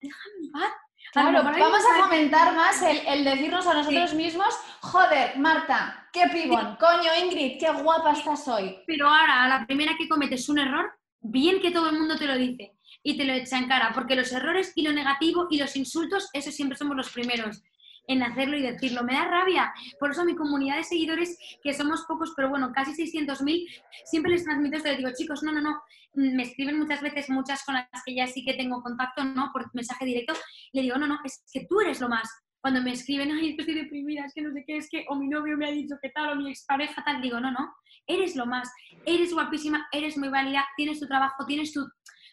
Déjame 0.01 0.47
en 0.47 0.53
paz. 0.53 0.73
Claro, 1.13 1.43
vamos 1.43 1.85
a 1.85 2.03
fomentar 2.05 2.55
más 2.55 2.81
el, 2.83 2.99
el 3.07 3.25
decirnos 3.25 3.67
a 3.67 3.75
nosotros 3.75 4.15
mismos, 4.15 4.55
joder, 4.81 5.37
Marta, 5.37 6.09
qué 6.13 6.29
pibón, 6.33 6.77
coño, 6.77 7.11
Ingrid, 7.23 7.59
qué 7.59 7.71
guapa 7.71 8.13
estás 8.13 8.47
hoy. 8.49 8.79
Pero 8.87 9.09
ahora, 9.09 9.45
a 9.45 9.49
la 9.49 9.67
primera 9.67 9.95
que 9.99 10.09
cometes 10.09 10.49
un 10.49 10.61
error, 10.61 10.93
bien 11.21 11.61
que 11.61 11.71
todo 11.71 11.91
el 11.91 11.99
mundo 11.99 12.17
te 12.17 12.27
lo 12.27 12.37
dice 12.37 12.77
y 13.03 13.17
te 13.17 13.25
lo 13.25 13.33
echa 13.33 13.59
en 13.59 13.69
cara, 13.69 13.91
porque 13.93 14.15
los 14.15 14.33
errores 14.33 14.73
y 14.75 14.83
lo 14.83 14.93
negativo 14.93 15.49
y 15.51 15.59
los 15.59 15.77
insultos, 15.77 16.31
eso 16.33 16.51
siempre 16.53 16.79
somos 16.79 16.97
los 16.97 17.11
primeros 17.11 17.63
en 18.07 18.23
hacerlo 18.23 18.57
y 18.57 18.63
decirlo. 18.63 19.03
Me 19.05 19.15
da 19.15 19.25
rabia. 19.25 19.73
Por 19.99 20.11
eso 20.11 20.25
mi 20.25 20.35
comunidad 20.35 20.77
de 20.77 20.85
seguidores, 20.85 21.39
que 21.63 21.73
somos 21.75 22.05
pocos, 22.07 22.33
pero 22.37 22.49
bueno, 22.49 22.73
casi 22.73 22.93
600.000, 22.93 23.67
siempre 24.05 24.33
les 24.33 24.45
transmito 24.45 24.77
esto. 24.77 24.89
Les 24.89 24.99
digo, 24.99 25.11
chicos, 25.17 25.43
no, 25.43 25.53
no, 25.53 25.61
no. 25.61 25.83
Me 26.15 26.43
escriben 26.43 26.79
muchas 26.79 27.01
veces, 27.01 27.31
muchas 27.31 27.65
con 27.65 27.75
las 27.75 27.87
que 28.05 28.15
ya 28.15 28.27
sí 28.27 28.45
que 28.45 28.55
tengo 28.55 28.83
contacto, 28.83 29.25
¿no? 29.25 29.51
Por 29.53 29.75
mensaje 29.75 30.05
directo. 30.05 30.35
Le 30.73 30.83
digo, 30.83 30.97
no, 30.97 31.07
no, 31.07 31.19
es 31.25 31.43
que 31.53 31.67
tú 31.67 31.81
eres 31.81 32.01
lo 32.01 32.09
más. 32.09 32.29
Cuando 32.61 32.81
me 32.81 32.93
escriben, 32.93 33.33
ay, 33.33 33.51
es 33.51 33.57
que 33.57 33.63
estoy 33.63 33.75
deprimida, 33.75 34.25
es 34.25 34.33
que 34.35 34.43
no 34.43 34.53
sé 34.53 34.63
qué, 34.65 34.77
es 34.77 34.89
que 34.89 35.05
o 35.09 35.17
mi 35.17 35.27
novio 35.27 35.57
me 35.57 35.67
ha 35.67 35.73
dicho 35.73 35.97
que 36.01 36.11
tal, 36.11 36.31
o 36.31 36.37
mi 36.37 36.49
expareja 36.49 37.03
tal, 37.05 37.21
digo, 37.21 37.41
no, 37.41 37.51
no, 37.51 37.75
eres 38.07 38.37
lo 38.37 38.47
más, 38.47 38.71
eres 39.05 39.35
guapísima, 39.35 39.89
eres 39.91 40.17
muy 40.17 40.29
válida, 40.29 40.65
tienes 40.77 41.01
tu 41.01 41.09
trabajo, 41.09 41.45
tienes 41.45 41.73
tu, 41.73 41.85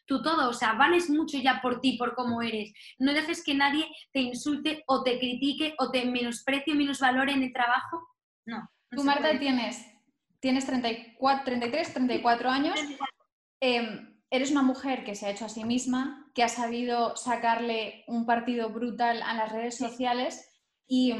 tu 0.09 0.21
todo, 0.23 0.49
o 0.49 0.53
sea, 0.53 0.73
vales 0.73 1.09
mucho 1.09 1.37
ya 1.37 1.61
por 1.61 1.79
ti, 1.79 1.95
por 1.97 2.15
cómo 2.15 2.41
eres. 2.41 2.73
No 2.97 3.13
dejes 3.13 3.43
que 3.43 3.53
nadie 3.53 3.85
te 4.11 4.19
insulte 4.21 4.83
o 4.87 5.03
te 5.03 5.19
critique 5.19 5.75
o 5.77 5.91
te 5.91 6.03
menosprecie 6.05 6.73
o 6.73 6.75
minusvalore 6.75 7.31
en 7.31 7.43
el 7.43 7.53
trabajo. 7.53 8.01
No. 8.45 8.57
no 8.57 8.97
Tú, 8.97 9.03
Marta, 9.03 9.27
puede. 9.27 9.37
tienes, 9.39 9.85
tienes 10.39 10.65
34, 10.65 11.45
33, 11.45 11.93
34 11.93 12.49
años. 12.49 12.79
eh, 13.61 14.07
eres 14.31 14.51
una 14.51 14.63
mujer 14.63 15.03
que 15.03 15.13
se 15.15 15.27
ha 15.27 15.29
hecho 15.31 15.45
a 15.45 15.49
sí 15.49 15.63
misma, 15.63 16.31
que 16.33 16.43
ha 16.43 16.49
sabido 16.49 17.15
sacarle 17.15 18.03
un 18.07 18.25
partido 18.25 18.69
brutal 18.69 19.21
a 19.23 19.33
las 19.35 19.51
redes 19.51 19.77
sociales 19.77 20.49
y, 20.87 21.13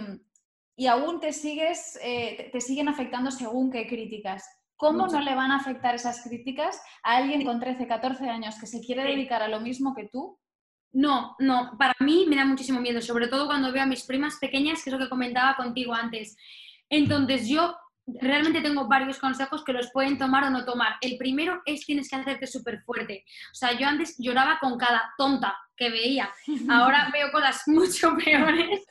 y 0.75 0.87
aún 0.87 1.19
te, 1.19 1.31
sigues, 1.33 1.99
eh, 2.01 2.49
te 2.51 2.61
siguen 2.61 2.87
afectando 2.87 3.29
según 3.31 3.71
qué 3.71 3.87
críticas. 3.87 4.47
¿Cómo 4.79 5.03
Mucho. 5.03 5.17
no 5.17 5.25
le 5.25 5.35
van 5.35 5.51
a 5.51 5.57
afectar 5.57 5.93
esas 5.93 6.23
críticas 6.23 6.81
a 7.03 7.17
alguien 7.17 7.43
con 7.43 7.59
13, 7.59 7.85
14 7.85 8.29
años 8.29 8.55
que 8.57 8.65
se 8.65 8.79
quiere 8.79 9.03
dedicar 9.03 9.41
a 9.41 9.49
lo 9.49 9.59
mismo 9.59 9.93
que 9.93 10.07
tú? 10.07 10.39
No, 10.93 11.35
no, 11.37 11.75
para 11.77 11.93
mí 11.99 12.25
me 12.29 12.37
da 12.37 12.45
muchísimo 12.45 12.79
miedo, 12.79 13.01
sobre 13.01 13.27
todo 13.27 13.45
cuando 13.45 13.73
veo 13.73 13.83
a 13.83 13.85
mis 13.85 14.05
primas 14.05 14.37
pequeñas, 14.39 14.81
que 14.81 14.89
es 14.89 14.93
lo 14.93 15.03
que 15.03 15.09
comentaba 15.09 15.57
contigo 15.57 15.93
antes. 15.93 16.37
Entonces 16.87 17.49
yo 17.49 17.75
realmente 18.21 18.61
tengo 18.61 18.87
varios 18.87 19.19
consejos 19.19 19.63
que 19.63 19.73
los 19.73 19.91
pueden 19.91 20.17
tomar 20.17 20.43
o 20.45 20.49
no 20.49 20.65
tomar. 20.65 20.93
El 21.01 21.17
primero 21.17 21.61
es 21.65 21.85
tienes 21.85 22.09
que 22.09 22.15
hacerte 22.15 22.47
súper 22.47 22.81
fuerte. 22.81 23.25
O 23.51 23.55
sea, 23.55 23.77
yo 23.77 23.87
antes 23.87 24.15
lloraba 24.17 24.59
con 24.59 24.77
cada 24.77 25.13
tonta 25.17 25.57
que 25.79 25.89
veía. 25.89 26.29
Ahora 26.69 27.09
veo 27.11 27.31
cosas 27.31 27.63
mucho 27.67 28.15
peores, 28.17 28.85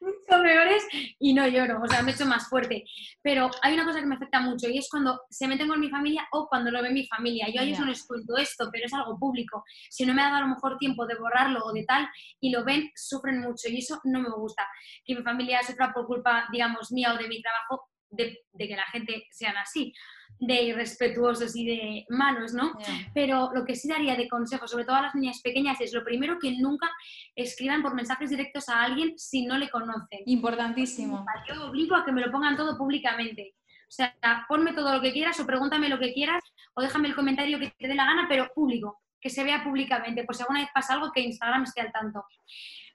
mucho 0.00 0.42
peores 0.42 0.86
y 1.18 1.32
no 1.32 1.48
lloro. 1.48 1.80
O 1.82 1.88
sea, 1.88 2.02
me 2.02 2.12
he 2.12 2.14
hecho 2.14 2.26
más 2.26 2.48
fuerte. 2.48 2.84
Pero 3.22 3.50
hay 3.62 3.74
una 3.74 3.84
cosa 3.84 4.00
que 4.00 4.06
me 4.06 4.16
afecta 4.16 4.40
mucho 4.40 4.68
y 4.68 4.78
es 4.78 4.88
cuando 4.90 5.22
se 5.30 5.48
meten 5.48 5.68
con 5.68 5.80
mi 5.80 5.88
familia 5.88 6.28
o 6.32 6.46
cuando 6.48 6.70
lo 6.70 6.82
ve 6.82 6.90
mi 6.90 7.06
familia. 7.06 7.48
Yo 7.52 7.62
a 7.62 7.64
ellos 7.64 7.80
no 7.80 7.86
les 7.86 8.06
cuento 8.06 8.36
esto, 8.36 8.68
pero 8.70 8.84
es 8.84 8.92
algo 8.92 9.18
público. 9.18 9.64
Si 9.88 10.04
no 10.04 10.12
me 10.12 10.20
ha 10.22 10.26
dado 10.26 10.36
a 10.36 10.40
lo 10.42 10.48
mejor 10.48 10.76
tiempo 10.76 11.06
de 11.06 11.14
borrarlo 11.14 11.64
o 11.64 11.72
de 11.72 11.84
tal 11.84 12.06
y 12.40 12.50
lo 12.50 12.62
ven, 12.62 12.90
sufren 12.94 13.40
mucho 13.40 13.68
y 13.68 13.78
eso 13.78 13.98
no 14.04 14.20
me 14.20 14.30
gusta. 14.30 14.68
Que 15.04 15.16
mi 15.16 15.22
familia 15.22 15.62
sufra 15.62 15.92
por 15.92 16.06
culpa, 16.06 16.46
digamos, 16.52 16.92
mía 16.92 17.14
o 17.14 17.16
de 17.16 17.26
mi 17.26 17.40
trabajo, 17.40 17.88
de, 18.12 18.44
de 18.52 18.68
que 18.68 18.76
la 18.76 18.86
gente 18.86 19.26
sean 19.30 19.56
así, 19.56 19.92
de 20.38 20.62
irrespetuosos 20.62 21.54
y 21.56 21.66
de 21.66 22.06
malos, 22.08 22.52
¿no? 22.52 22.72
Pero 23.14 23.50
lo 23.54 23.64
que 23.64 23.76
sí 23.76 23.88
daría 23.88 24.16
de 24.16 24.28
consejo, 24.28 24.66
sobre 24.66 24.84
todo 24.84 24.96
a 24.96 25.02
las 25.02 25.14
niñas 25.14 25.40
pequeñas, 25.40 25.80
es 25.80 25.92
lo 25.92 26.04
primero 26.04 26.38
que 26.40 26.52
nunca 26.58 26.90
escriban 27.34 27.82
por 27.82 27.94
mensajes 27.94 28.30
directos 28.30 28.68
a 28.68 28.82
alguien 28.82 29.18
si 29.18 29.46
no 29.46 29.56
le 29.58 29.70
conocen. 29.70 30.20
Importantísimo. 30.26 31.24
Yo 31.48 31.68
obligo 31.68 31.94
a 31.96 32.04
que 32.04 32.12
me 32.12 32.20
lo 32.20 32.30
pongan 32.30 32.56
todo 32.56 32.76
públicamente. 32.76 33.54
O 33.88 33.94
sea, 33.94 34.14
ponme 34.48 34.72
todo 34.72 34.94
lo 34.94 35.02
que 35.02 35.12
quieras 35.12 35.38
o 35.38 35.46
pregúntame 35.46 35.88
lo 35.88 35.98
que 35.98 36.14
quieras 36.14 36.42
o 36.74 36.82
déjame 36.82 37.08
el 37.08 37.14
comentario 37.14 37.58
que 37.58 37.70
te 37.78 37.88
dé 37.88 37.94
la 37.94 38.06
gana, 38.06 38.26
pero 38.28 38.50
público, 38.54 39.02
que 39.20 39.28
se 39.28 39.44
vea 39.44 39.62
públicamente, 39.62 40.24
por 40.24 40.34
si 40.34 40.42
alguna 40.42 40.60
vez 40.60 40.70
pasa 40.74 40.94
algo 40.94 41.12
que 41.12 41.20
Instagram 41.20 41.64
esté 41.64 41.82
al 41.82 41.92
tanto. 41.92 42.24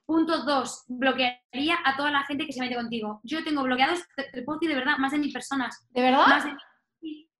Punto 0.08 0.42
dos, 0.42 0.84
bloquearía 0.88 1.80
a 1.84 1.94
toda 1.94 2.10
la 2.10 2.24
gente 2.24 2.46
que 2.46 2.52
se 2.54 2.60
mete 2.60 2.76
contigo. 2.76 3.20
Yo 3.24 3.44
tengo 3.44 3.62
bloqueados, 3.62 4.00
te, 4.16 4.42
puedo 4.42 4.58
decir 4.58 4.70
de 4.70 4.80
verdad, 4.80 4.96
más 4.96 5.12
de 5.12 5.18
mil 5.18 5.30
personas. 5.30 5.86
¿De 5.90 6.00
verdad? 6.00 6.26
Más 6.26 6.44
de 6.44 6.56
mil. 7.02 7.30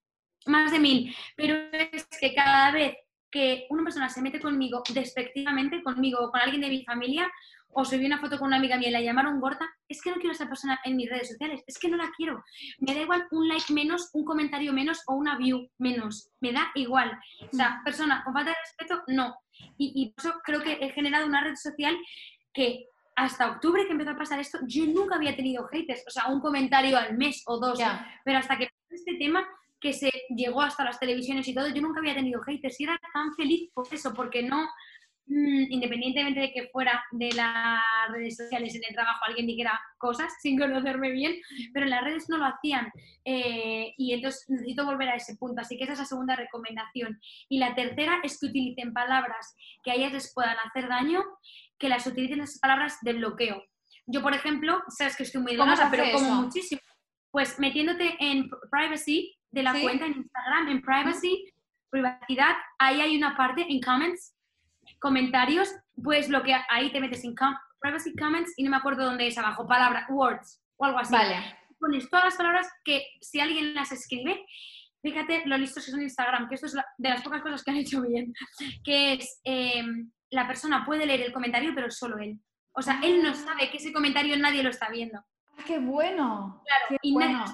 Más 0.44 0.72
de 0.72 0.78
mil. 0.78 1.16
Pero 1.34 1.54
es 1.72 2.06
que 2.20 2.34
cada 2.34 2.70
vez 2.72 2.94
que 3.30 3.66
una 3.70 3.84
persona 3.84 4.10
se 4.10 4.20
mete 4.20 4.38
conmigo 4.38 4.82
despectivamente, 4.92 5.82
conmigo 5.82 6.18
o 6.20 6.30
con 6.30 6.42
alguien 6.42 6.60
de 6.60 6.68
mi 6.68 6.84
familia, 6.84 7.32
o 7.70 7.86
subí 7.86 8.04
una 8.04 8.20
foto 8.20 8.38
con 8.38 8.48
una 8.48 8.58
amiga 8.58 8.76
mía 8.76 8.90
y 8.90 8.92
la 8.92 9.00
llamaron 9.00 9.40
gorda, 9.40 9.66
es 9.88 10.02
que 10.02 10.10
no 10.10 10.16
quiero 10.16 10.32
a 10.32 10.34
esa 10.34 10.46
persona 10.46 10.78
en 10.84 10.94
mis 10.94 11.08
redes 11.08 11.28
sociales, 11.28 11.62
es 11.66 11.78
que 11.78 11.88
no 11.88 11.96
la 11.96 12.10
quiero. 12.18 12.44
Me 12.80 12.94
da 12.94 13.00
igual 13.00 13.28
un 13.30 13.48
like 13.48 13.72
menos, 13.72 14.10
un 14.12 14.26
comentario 14.26 14.74
menos 14.74 15.02
o 15.06 15.14
una 15.14 15.38
view 15.38 15.70
menos, 15.78 16.28
me 16.40 16.52
da 16.52 16.70
igual. 16.74 17.18
O 17.50 17.56
sea, 17.56 17.80
persona 17.82 18.22
con 18.24 18.34
falta 18.34 18.50
de 18.50 18.56
respeto, 18.62 19.04
no. 19.06 19.36
Y, 19.78 19.92
y 19.94 20.12
por 20.12 20.26
eso 20.26 20.40
creo 20.44 20.62
que 20.62 20.72
he 20.72 20.90
generado 20.90 21.26
una 21.26 21.42
red 21.42 21.56
social 21.56 21.96
que 22.52 22.86
hasta 23.16 23.50
octubre 23.50 23.84
que 23.84 23.92
empezó 23.92 24.10
a 24.10 24.16
pasar 24.16 24.38
esto, 24.38 24.58
yo 24.66 24.86
nunca 24.86 25.16
había 25.16 25.34
tenido 25.34 25.66
haters, 25.66 26.04
o 26.06 26.10
sea, 26.10 26.28
un 26.28 26.40
comentario 26.40 26.96
al 26.96 27.16
mes 27.16 27.42
o 27.46 27.58
dos, 27.58 27.80
pero 28.24 28.38
hasta 28.38 28.56
que 28.56 28.68
este 28.90 29.14
tema 29.14 29.46
que 29.80 29.92
se 29.92 30.10
llegó 30.34 30.62
hasta 30.62 30.84
las 30.84 31.00
televisiones 31.00 31.46
y 31.48 31.54
todo, 31.54 31.68
yo 31.68 31.82
nunca 31.82 32.00
había 32.00 32.14
tenido 32.14 32.40
haters 32.42 32.80
y 32.80 32.84
era 32.84 32.98
tan 33.12 33.34
feliz 33.34 33.70
por 33.74 33.86
eso, 33.92 34.14
porque 34.14 34.42
no, 34.42 34.68
independientemente 35.28 36.40
de 36.40 36.52
que 36.52 36.68
fuera 36.68 37.04
de 37.12 37.32
las 37.32 37.80
redes 38.10 38.36
sociales 38.36 38.74
en 38.74 38.82
el 38.88 38.94
trabajo 38.94 39.24
alguien 39.24 39.46
dijera 39.46 39.78
cosas 39.98 40.32
sin 40.40 40.58
conocerme 40.58 41.10
bien, 41.10 41.36
pero 41.72 41.84
en 41.84 41.90
las 41.90 42.02
redes 42.02 42.28
no 42.28 42.38
lo 42.38 42.46
hacían 42.46 42.90
eh, 43.24 43.94
y 43.96 44.14
entonces 44.14 44.48
necesito 44.48 44.84
volver 44.84 45.10
a 45.10 45.16
ese 45.16 45.36
punto, 45.36 45.60
así 45.60 45.76
que 45.76 45.84
esa 45.84 45.92
es 45.92 45.98
la 45.98 46.04
segunda 46.06 46.36
recomendación. 46.36 47.20
Y 47.48 47.58
la 47.58 47.74
tercera 47.74 48.20
es 48.22 48.38
que 48.40 48.46
utilicen 48.46 48.92
palabras 48.92 49.54
que 49.82 49.90
a 49.90 49.94
ellas 49.94 50.12
les 50.12 50.32
puedan 50.32 50.56
hacer 50.64 50.88
daño 50.88 51.22
que 51.78 51.88
las 51.88 52.06
utilicen 52.06 52.40
esas 52.40 52.58
palabras 52.58 52.98
de 53.02 53.12
bloqueo. 53.12 53.62
Yo, 54.06 54.22
por 54.22 54.34
ejemplo, 54.34 54.82
sabes 54.88 55.16
que 55.16 55.24
estoy 55.24 55.42
muy 55.42 55.54
dolorosa, 55.54 55.88
pero 55.90 56.04
como 56.12 56.42
muchísimo. 56.42 56.80
Pues 57.30 57.58
metiéndote 57.58 58.16
en 58.20 58.48
privacy 58.70 59.36
de 59.50 59.62
la 59.62 59.78
cuenta 59.78 60.06
en 60.06 60.14
Instagram, 60.14 60.68
en 60.68 60.80
privacy, 60.80 61.52
privacidad, 61.90 62.56
ahí 62.78 63.00
hay 63.00 63.16
una 63.16 63.36
parte 63.36 63.66
en 63.68 63.80
comments, 63.80 64.34
comentarios, 64.98 65.70
pues 66.02 66.28
lo 66.28 66.42
que 66.42 66.54
ahí 66.70 66.90
te 66.90 67.00
metes 67.00 67.24
en 67.24 67.34
privacy 67.80 68.14
comments 68.16 68.52
y 68.56 68.64
no 68.64 68.70
me 68.70 68.76
acuerdo 68.76 69.04
dónde 69.04 69.26
es 69.26 69.38
abajo, 69.38 69.66
palabra, 69.66 70.06
words 70.08 70.62
o 70.76 70.84
algo 70.84 70.98
así. 70.98 71.12
Vale. 71.12 71.56
Pones 71.78 72.10
todas 72.10 72.26
las 72.26 72.36
palabras 72.36 72.68
que 72.84 73.06
si 73.20 73.40
alguien 73.40 73.74
las 73.74 73.92
escribe, 73.92 74.44
fíjate 75.02 75.42
lo 75.46 75.56
listos 75.56 75.84
que 75.84 75.92
son 75.92 76.02
Instagram, 76.02 76.48
que 76.48 76.56
esto 76.56 76.66
es 76.66 76.74
de 76.74 77.08
las 77.08 77.22
pocas 77.22 77.42
cosas 77.42 77.62
que 77.62 77.70
han 77.70 77.76
hecho 77.76 78.02
bien, 78.02 78.32
que 78.84 79.14
es 79.14 79.40
em, 79.44 80.10
la 80.30 80.46
persona 80.46 80.84
puede 80.84 81.06
leer 81.06 81.22
el 81.22 81.32
comentario, 81.32 81.72
pero 81.74 81.90
solo 81.90 82.18
él. 82.18 82.40
O 82.72 82.82
sea, 82.82 83.00
él 83.02 83.22
no 83.22 83.34
sabe 83.34 83.70
que 83.70 83.78
ese 83.78 83.92
comentario 83.92 84.36
nadie 84.36 84.62
lo 84.62 84.70
está 84.70 84.88
viendo. 84.88 85.18
Ah, 85.56 85.62
¡Qué 85.66 85.78
bueno! 85.78 86.62
Claro, 86.64 86.98
y 87.02 87.12
bueno. 87.12 87.44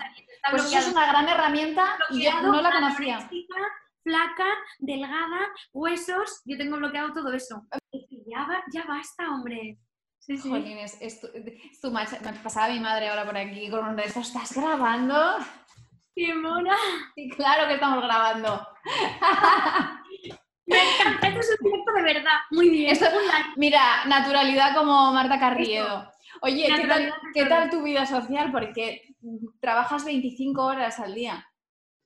pues 0.51 0.65
eso 0.67 0.79
es 0.79 0.89
una 0.89 1.07
gran 1.07 1.29
herramienta 1.29 1.97
y 2.11 2.25
yo 2.25 2.43
no 2.43 2.61
la 2.61 2.71
conocía. 2.71 3.29
Flaca, 4.05 4.47
delgada, 4.79 5.49
huesos, 5.73 6.43
yo 6.45 6.59
tengo 6.59 6.77
bloqueado 6.77 7.13
todo 7.13 7.33
eso. 7.33 7.67
Ya, 8.27 8.47
ya 8.73 8.85
basta, 8.87 9.31
hombre. 9.31 9.79
Sí, 10.19 10.37
sí. 10.37 10.49
Jolines, 10.49 10.97
es, 11.01 11.21
tu, 11.21 11.29
Me 11.91 12.07
pasaba 12.43 12.69
mi 12.69 12.81
madre 12.81 13.09
ahora 13.09 13.25
por 13.25 13.37
aquí 13.37 13.69
con 13.71 13.87
un 13.87 13.97
resto. 13.97 14.21
¿Estás 14.21 14.55
grabando? 14.55 15.39
¡Qué 16.15 16.35
mona! 16.35 16.77
Sí, 17.15 17.31
claro 17.31 17.67
que 17.67 17.75
estamos 17.75 18.05
grabando. 18.05 18.69
Me 20.67 20.77
encanta, 20.79 21.29
esto 21.29 21.41
es 21.41 21.57
un 21.61 21.71
directo 21.71 21.93
de 21.93 22.03
verdad. 22.03 22.39
Muy 22.51 22.69
bien. 22.71 22.99
mira, 23.57 24.05
naturalidad 24.07 24.75
como 24.75 25.13
Marta 25.13 25.39
Carriedo. 25.39 26.11
Oye, 26.41 26.69
¿qué 27.35 27.47
tal, 27.47 27.71
tu 27.71 27.83
vida 27.83 28.07
social? 28.07 28.51
Porque 28.53 29.03
trabajas 29.61 30.05
25 30.05 30.63
horas 30.63 31.01
al 31.01 31.15
día. 31.15 31.47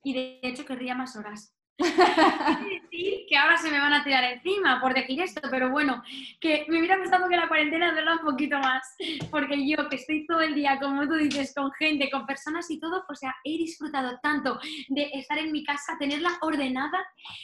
Y 0.03 0.13
de 0.13 0.39
hecho 0.43 0.65
querría 0.65 0.95
más 0.95 1.15
horas. 1.15 1.55
Decir 1.79 3.25
que 3.29 3.37
ahora 3.37 3.57
se 3.57 3.71
me 3.71 3.79
van 3.79 3.93
a 3.93 4.03
tirar 4.03 4.23
encima 4.25 4.81
por 4.81 4.93
decir 4.93 5.21
esto, 5.21 5.41
pero 5.49 5.69
bueno, 5.69 6.03
que 6.41 6.65
me 6.67 6.79
hubiera 6.79 6.97
gustado 6.97 7.29
que 7.29 7.37
la 7.37 7.47
cuarentena 7.47 7.91
durara 7.91 8.15
un 8.15 8.25
poquito 8.25 8.59
más, 8.59 8.95
porque 9.31 9.67
yo 9.67 9.87
que 9.87 9.95
estoy 9.95 10.27
todo 10.27 10.41
el 10.41 10.55
día, 10.55 10.77
como 10.79 11.07
tú 11.07 11.15
dices, 11.15 11.53
con 11.55 11.71
gente, 11.73 12.09
con 12.11 12.25
personas 12.25 12.69
y 12.69 12.79
todo, 12.79 13.05
o 13.07 13.15
sea, 13.15 13.33
he 13.45 13.51
disfrutado 13.57 14.19
tanto 14.21 14.59
de 14.89 15.09
estar 15.13 15.37
en 15.37 15.51
mi 15.51 15.63
casa, 15.63 15.95
tenerla 15.97 16.37
ordenada, 16.41 16.99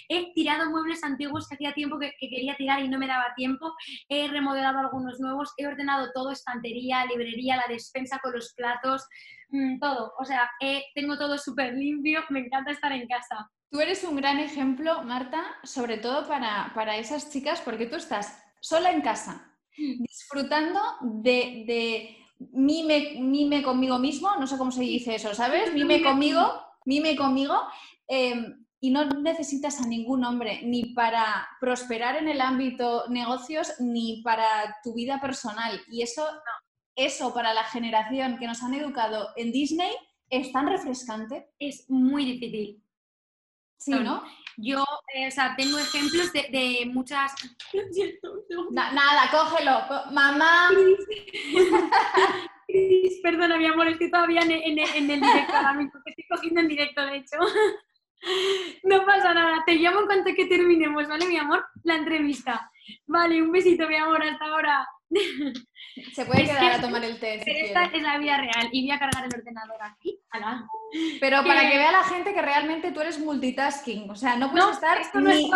he 0.10 0.34
tirado 0.34 0.70
muebles 0.70 1.04
antiguos 1.04 1.48
que 1.48 1.56
hacía 1.56 1.74
tiempo 1.74 1.98
que, 1.98 2.14
quería 2.20 2.56
tirar 2.56 2.82
y 2.82 2.90
no 2.90 2.98
me 2.98 3.08
daba 3.08 3.34
tiempo, 3.36 3.74
he 4.10 4.28
remodelado 4.28 4.80
algunos 4.80 5.20
nuevos, 5.20 5.54
he 5.58 5.66
ordenado 5.66 6.12
todo, 6.14 6.32
estantería, 6.32 7.06
librería, 7.06 7.56
la 7.56 7.66
despensa 7.70 8.20
con 8.20 8.34
los 8.34 8.54
platos, 8.54 9.08
mm, 9.50 9.80
todo, 9.80 10.14
o 10.20 10.26
sea, 10.26 10.50
tengo 10.94 11.18
todo 11.18 11.38
súper 11.38 11.74
limpio, 11.74 12.22
me 12.30 12.40
encanta 12.40 12.72
estar 12.72 12.92
en 12.92 13.08
casa. 13.08 13.50
Tú 13.70 13.80
eres 13.80 14.04
un 14.04 14.16
gran 14.16 14.40
ejemplo, 14.40 15.04
Marta, 15.04 15.44
sobre 15.64 15.98
todo 15.98 16.28
para, 16.28 16.98
esas 16.98 17.32
chicas, 17.32 17.62
porque 17.62 17.88
tú 17.88 17.96
estás 17.96 18.38
sola 18.60 18.92
en 18.92 19.02
casa, 19.02 19.52
mm. 19.78 20.04
disfrutando 20.04 20.80
de, 21.02 22.18
mime, 22.54 23.16
mime, 23.20 23.64
conmigo 23.64 24.00
mismo, 24.00 24.36
no 24.40 24.48
sé 24.48 24.58
cómo 24.58 24.72
se 24.72 24.82
dice 24.82 25.16
eso, 25.16 25.34
¿sabes? 25.34 25.74
Mime 25.74 26.02
conmigo, 26.02 26.42
mime 26.86 27.16
conmigo, 27.16 27.56
em, 28.08 28.66
y 28.80 28.92
no 28.92 29.06
necesitas 29.06 29.82
a 29.82 29.88
ningún 29.88 30.24
hombre 30.24 30.62
ni 30.64 30.94
para 30.94 31.48
prosperar 31.60 32.18
en 32.18 32.28
el 32.28 32.40
ámbito 32.40 33.06
negocios 33.10 33.74
ni 33.80 34.22
para 34.22 34.78
tu 34.84 34.94
vida 34.94 35.20
personal. 35.20 35.82
Y 35.90 36.04
eso, 36.04 36.24
eso 36.96 37.34
para 37.34 37.56
la 37.56 37.64
generación 37.64 38.38
que 38.38 38.46
nos 38.46 38.62
han 38.62 38.76
educado 38.76 39.30
en 39.38 39.52
Disney 39.52 39.92
es 40.30 40.52
tan 40.52 40.68
refrescante. 40.68 41.50
Es 41.58 41.90
muy 41.90 42.26
difícil. 42.26 42.85
Sí, 43.78 43.92
¿no? 43.92 44.24
Yo, 44.58 44.84
eh, 45.14 45.28
o 45.28 45.32
sea, 45.32 45.56
tengo 45.56 45.78
ejemplos 45.78 46.32
de, 46.32 46.90
muchas... 46.94 47.34
nada, 48.72 49.30
cógelo. 49.32 49.84
Mamá. 50.12 50.70
perdona, 53.22 53.58
mi 53.58 53.66
amor, 53.66 53.88
estoy 53.88 54.12
todavía 54.12 54.42
en, 54.42 54.52
el 54.52 55.22
directo 55.22 55.56
ahora 55.56 55.90
estoy 56.06 56.26
cogiendo 56.30 56.62
en 56.62 56.68
directo, 56.68 57.06
de 57.06 57.18
hecho. 57.18 57.38
No 58.84 59.06
pasa 59.06 59.36
nada, 59.36 59.62
te 59.68 59.76
llamo 59.76 60.00
en 60.00 60.06
cuanto 60.08 60.34
que 60.34 60.48
terminemos, 60.48 61.08
¿vale, 61.08 61.28
mi 61.28 61.38
amor? 61.38 61.64
La 61.84 61.96
entrevista. 61.96 62.72
Vale, 63.06 63.40
un 63.40 63.52
besito, 63.52 63.88
mi 63.88 63.98
amor, 63.98 64.24
hasta 64.24 64.46
ahora. 64.46 64.88
Se 66.12 66.26
puede 66.26 66.46
quedar 66.46 66.72
a 66.72 66.82
tomar 66.82 67.04
el 67.04 67.20
té. 67.20 67.44
esta 67.46 67.86
es 67.86 68.02
la 68.02 68.18
vida 68.18 68.38
real 68.38 68.70
y 68.72 68.82
voy 68.82 68.92
a 68.92 69.00
cargar 69.00 69.26
el 69.26 69.40
ordenador 69.40 69.78
aquí. 69.82 70.20
Pero 71.20 71.44
para 71.44 71.70
que 71.70 71.78
vea 71.78 71.92
la 71.92 72.04
gente 72.04 72.34
que 72.34 72.42
realmente 72.42 72.92
tú 72.92 73.02
eres 73.02 73.20
multitasking. 73.20 74.10
O 74.10 74.16
sea, 74.16 74.36
no 74.36 74.52
puedes 74.52 74.70
estar. 74.72 75.00
ni, 75.22 75.50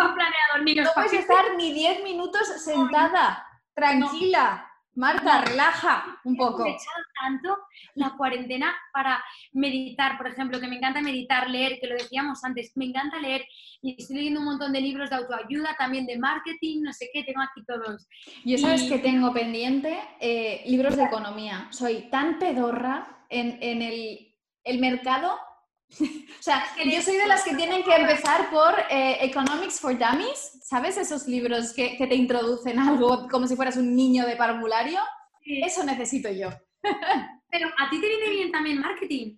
no 0.74 0.90
puedes 0.94 1.12
estar 1.12 1.56
ni 1.56 1.72
10 1.72 2.02
minutos 2.04 2.46
sentada, 2.62 3.46
tranquila. 3.74 4.66
Marta, 4.96 5.42
relaja 5.42 6.20
un 6.24 6.36
poco. 6.36 6.66
He 6.66 6.70
echado 6.70 7.04
tanto 7.22 7.58
la 7.94 8.16
cuarentena 8.16 8.74
para 8.92 9.22
meditar, 9.52 10.18
por 10.18 10.26
ejemplo, 10.26 10.60
que 10.60 10.66
me 10.66 10.76
encanta 10.76 11.00
meditar, 11.00 11.48
leer, 11.48 11.78
que 11.80 11.86
lo 11.86 11.94
decíamos 11.94 12.42
antes, 12.44 12.72
me 12.74 12.86
encanta 12.86 13.18
leer 13.18 13.46
y 13.82 13.96
estoy 13.98 14.16
leyendo 14.16 14.40
un 14.40 14.46
montón 14.46 14.72
de 14.72 14.80
libros 14.80 15.08
de 15.08 15.16
autoayuda, 15.16 15.76
también 15.78 16.06
de 16.06 16.18
marketing, 16.18 16.82
no 16.82 16.92
sé 16.92 17.08
qué, 17.12 17.22
tengo 17.22 17.40
aquí 17.40 17.64
todos. 17.64 18.06
Yo 18.44 18.58
sabes 18.58 18.82
que 18.82 18.98
tengo 18.98 19.32
pendiente 19.32 19.98
eh, 20.20 20.62
libros 20.66 20.96
de 20.96 21.04
economía. 21.04 21.68
Soy 21.70 22.08
tan 22.10 22.38
pedorra 22.38 23.24
en, 23.30 23.82
el, 23.82 24.29
el 24.64 24.78
mercado 24.78 25.38
o 26.00 26.42
sea, 26.42 26.64
yo 26.84 27.02
soy 27.02 27.16
de 27.16 27.26
las 27.26 27.42
que 27.42 27.54
tienen 27.54 27.82
que 27.82 27.94
empezar 27.94 28.50
por 28.50 28.74
eh, 28.90 29.18
Economics 29.22 29.80
for 29.80 29.96
Dummies, 29.98 30.60
¿sabes? 30.62 30.96
Esos 30.96 31.26
libros 31.26 31.72
que, 31.72 31.96
te 31.98 32.14
introducen 32.14 32.78
algo 32.78 33.28
como 33.28 33.46
si 33.46 33.56
fueras 33.56 33.76
un 33.76 33.94
niño 33.94 34.26
de 34.26 34.36
parvulario. 34.36 35.00
Eso 35.44 35.84
necesito 35.84 36.30
yo. 36.30 36.50
pero 37.50 37.68
a 37.78 37.90
ti 37.90 38.00
te 38.00 38.08
viene 38.08 38.30
bien 38.30 38.52
también 38.52 38.80
marketing. 38.80 39.36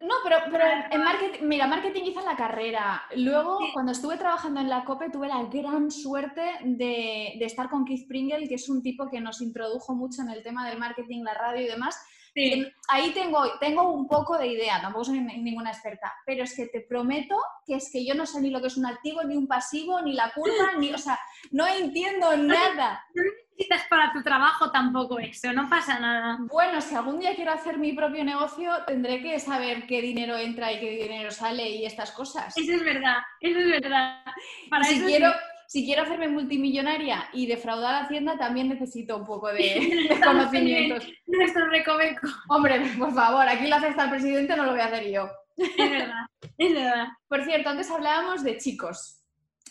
No, 0.00 0.14
pero, 0.24 0.36
pero 0.50 0.64
en 0.90 1.04
marketing, 1.04 1.40
mira, 1.42 1.66
marketing 1.66 2.04
hice 2.04 2.20
en 2.20 2.24
la 2.24 2.36
carrera. 2.36 3.02
Luego, 3.16 3.58
cuando 3.74 3.92
estuve 3.92 4.16
trabajando 4.16 4.60
en 4.60 4.70
la 4.70 4.84
COPE, 4.84 5.10
tuve 5.10 5.28
la 5.28 5.44
gran 5.44 5.90
suerte 5.90 6.42
de, 6.64 7.34
de 7.38 7.44
estar 7.44 7.68
con 7.68 7.84
Keith 7.84 8.08
Pringle, 8.08 8.48
que 8.48 8.54
es 8.54 8.68
un 8.70 8.82
tipo 8.82 9.10
que 9.10 9.20
nos 9.20 9.42
introdujo 9.42 9.94
mucho 9.94 10.22
en 10.22 10.30
el 10.30 10.42
tema 10.42 10.66
del 10.68 10.78
marketing, 10.78 11.22
la 11.22 11.34
radio 11.34 11.62
y 11.62 11.68
demás 11.68 11.98
Sí. 12.34 12.66
Ahí 12.88 13.10
tengo, 13.12 13.58
tengo 13.58 13.90
un 13.92 14.06
poco 14.08 14.38
de 14.38 14.46
idea, 14.48 14.80
tampoco 14.80 15.04
soy 15.06 15.20
ni- 15.20 15.42
ninguna 15.42 15.70
experta, 15.70 16.14
pero 16.24 16.44
es 16.44 16.54
que 16.56 16.66
te 16.66 16.80
prometo 16.80 17.36
que 17.66 17.74
es 17.76 17.90
que 17.92 18.04
yo 18.04 18.14
no 18.14 18.26
sé 18.26 18.40
ni 18.40 18.50
lo 18.50 18.60
que 18.60 18.68
es 18.68 18.76
un 18.76 18.86
activo, 18.86 19.22
ni 19.24 19.36
un 19.36 19.46
pasivo, 19.46 20.00
ni 20.02 20.12
la 20.14 20.30
curva, 20.32 20.72
ni, 20.78 20.92
o 20.92 20.98
sea, 20.98 21.18
no 21.50 21.66
entiendo 21.66 22.36
nada. 22.36 23.04
No 23.14 23.22
necesitas 23.22 23.86
para 23.88 24.12
tu 24.12 24.22
trabajo 24.22 24.70
tampoco 24.70 25.18
eso, 25.18 25.52
no 25.52 25.68
pasa 25.68 25.98
nada. 25.98 26.38
Bueno, 26.40 26.80
si 26.80 26.94
algún 26.94 27.18
día 27.20 27.34
quiero 27.34 27.52
hacer 27.52 27.76
mi 27.78 27.92
propio 27.92 28.24
negocio, 28.24 28.72
tendré 28.86 29.20
que 29.22 29.38
saber 29.38 29.86
qué 29.86 30.00
dinero 30.00 30.36
entra 30.36 30.72
y 30.72 30.80
qué 30.80 30.90
dinero 30.90 31.30
sale 31.30 31.68
y 31.68 31.84
estas 31.84 32.10
cosas. 32.12 32.56
Eso 32.56 32.72
es 32.72 32.82
verdad, 32.84 33.18
eso 33.40 33.58
es 33.58 33.82
verdad. 33.82 34.24
Para 34.70 34.84
Y 34.86 34.88
si 34.90 34.94
eso 34.96 35.06
quiero. 35.06 35.32
Si 35.70 35.84
quiero 35.84 36.02
hacerme 36.02 36.26
multimillonaria 36.26 37.28
y 37.32 37.46
defraudar 37.46 37.94
a 37.94 38.00
Hacienda, 38.00 38.36
también 38.36 38.68
necesito 38.68 39.16
un 39.16 39.24
poco 39.24 39.52
de, 39.52 40.08
de 40.10 40.20
conocimientos. 40.20 41.06
Nuestro 41.28 41.68
recoveco. 41.68 42.26
Hombre, 42.48 42.80
por 42.98 43.14
favor, 43.14 43.48
aquí 43.48 43.68
lo 43.68 43.76
hace 43.76 43.86
hasta 43.86 44.02
el 44.02 44.10
presidente, 44.10 44.56
no 44.56 44.64
lo 44.64 44.72
voy 44.72 44.80
a 44.80 44.86
hacer 44.86 45.08
yo. 45.08 45.30
Es 45.56 45.76
verdad, 45.76 46.26
es 46.58 46.74
verdad. 46.74 47.06
Por 47.28 47.44
cierto, 47.44 47.70
antes 47.70 47.88
hablábamos 47.88 48.42
de 48.42 48.58
chicos, 48.58 49.22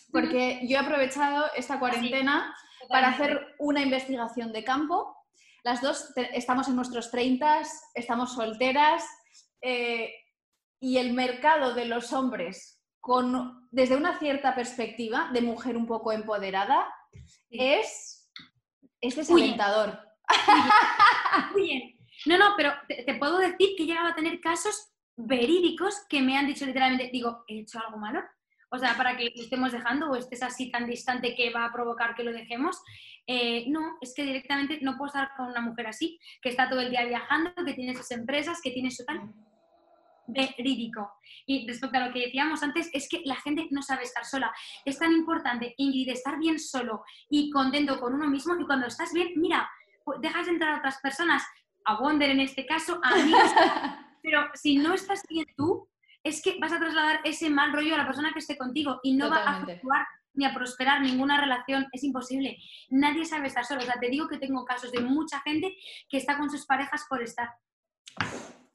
porque 0.09 0.61
yo 0.69 0.77
he 0.77 0.79
aprovechado 0.79 1.47
esta 1.53 1.79
cuarentena 1.79 2.55
para 2.87 3.09
hacer 3.09 3.55
una 3.59 3.81
investigación 3.81 4.53
de 4.53 4.63
campo. 4.63 5.17
Las 5.65 5.81
dos 5.81 6.13
estamos 6.33 6.69
en 6.69 6.77
nuestros 6.77 7.11
30, 7.11 7.61
estamos 7.93 8.35
solteras 8.35 9.03
eh, 9.61 10.13
y 10.79 10.95
el 10.95 11.11
mercado 11.11 11.73
de 11.73 11.83
los 11.83 12.13
hombres 12.13 12.78
con, 12.99 13.67
desde 13.71 13.95
una 13.95 14.17
cierta 14.19 14.55
perspectiva 14.55 15.29
de 15.33 15.41
mujer 15.41 15.77
un 15.77 15.87
poco 15.87 16.11
empoderada 16.11 16.87
Sí. 17.11 17.47
es, 17.51 18.31
es 19.01 19.15
desalentador. 19.15 19.99
Muy 21.53 21.63
bien. 21.63 21.99
No, 22.25 22.37
no, 22.37 22.53
pero 22.57 22.73
te, 22.87 23.03
te 23.03 23.15
puedo 23.15 23.37
decir 23.37 23.69
que 23.75 23.83
he 23.83 23.85
llegado 23.85 24.07
a 24.07 24.15
tener 24.15 24.39
casos 24.39 24.91
verídicos 25.15 26.05
que 26.09 26.21
me 26.21 26.37
han 26.37 26.47
dicho 26.47 26.65
literalmente, 26.65 27.09
digo, 27.11 27.43
¿he 27.47 27.61
hecho 27.61 27.79
algo 27.79 27.97
malo? 27.97 28.21
O 28.71 28.77
sea, 28.77 28.95
para 28.95 29.17
que 29.17 29.31
lo 29.35 29.41
estemos 29.41 29.71
dejando 29.71 30.11
o 30.11 30.15
estés 30.15 30.43
así 30.43 30.69
tan 30.69 30.85
distante 30.85 31.35
que 31.35 31.51
va 31.51 31.65
a 31.65 31.73
provocar 31.73 32.13
que 32.13 32.23
lo 32.23 32.31
dejemos. 32.31 32.81
Eh, 33.25 33.65
no, 33.69 33.97
es 34.01 34.13
que 34.13 34.23
directamente 34.23 34.79
no 34.81 34.97
puedo 34.97 35.07
estar 35.07 35.31
con 35.35 35.47
una 35.47 35.61
mujer 35.61 35.87
así, 35.87 36.19
que 36.41 36.49
está 36.49 36.69
todo 36.69 36.79
el 36.79 36.91
día 36.91 37.05
viajando, 37.05 37.51
que 37.65 37.73
tiene 37.73 37.95
sus 37.95 38.11
empresas, 38.11 38.61
que 38.61 38.71
tiene 38.71 38.91
su 38.91 39.05
tal. 39.05 39.33
Verídico. 40.31 41.11
Y 41.45 41.67
respecto 41.67 41.97
a 41.97 42.07
lo 42.07 42.13
que 42.13 42.25
decíamos 42.25 42.61
antes, 42.63 42.89
es 42.93 43.07
que 43.09 43.21
la 43.25 43.35
gente 43.35 43.67
no 43.71 43.81
sabe 43.81 44.03
estar 44.03 44.25
sola. 44.25 44.53
Es 44.85 44.99
tan 44.99 45.11
importante, 45.11 45.73
Ingrid, 45.77 46.09
estar 46.09 46.37
bien 46.37 46.59
solo 46.59 47.03
y 47.29 47.49
contento 47.49 47.99
con 47.99 48.13
uno 48.13 48.27
mismo. 48.27 48.55
Y 48.59 48.65
cuando 48.65 48.87
estás 48.87 49.13
bien, 49.13 49.33
mira, 49.35 49.69
pues 50.03 50.21
dejas 50.21 50.45
de 50.45 50.53
entrar 50.53 50.75
a 50.75 50.77
otras 50.77 50.99
personas, 50.99 51.43
a 51.85 51.99
Wonder 51.99 52.29
en 52.29 52.41
este 52.41 52.65
caso, 52.65 52.99
a 53.03 53.09
amigos. 53.09 53.41
pero 54.23 54.47
si 54.53 54.77
no 54.77 54.93
estás 54.93 55.23
bien 55.27 55.45
tú, 55.55 55.87
es 56.23 56.41
que 56.41 56.57
vas 56.59 56.73
a 56.73 56.79
trasladar 56.79 57.21
ese 57.23 57.49
mal 57.49 57.73
rollo 57.73 57.95
a 57.95 57.99
la 57.99 58.05
persona 58.05 58.31
que 58.33 58.39
esté 58.39 58.57
contigo 58.57 58.99
y 59.03 59.15
no 59.15 59.29
va 59.29 59.37
a 59.37 59.39
Totalmente. 59.39 59.79
fluctuar 59.79 60.05
ni 60.33 60.45
a 60.45 60.53
prosperar 60.53 61.01
ninguna 61.01 61.39
relación. 61.39 61.87
Es 61.91 62.03
imposible. 62.03 62.57
Nadie 62.89 63.25
sabe 63.25 63.47
estar 63.47 63.65
solo. 63.65 63.81
O 63.81 63.85
sea, 63.85 63.99
te 63.99 64.09
digo 64.09 64.27
que 64.27 64.37
tengo 64.37 64.65
casos 64.65 64.91
de 64.91 65.01
mucha 65.01 65.39
gente 65.41 65.75
que 66.09 66.17
está 66.17 66.37
con 66.37 66.49
sus 66.49 66.65
parejas 66.65 67.05
por 67.09 67.21
estar. 67.21 67.49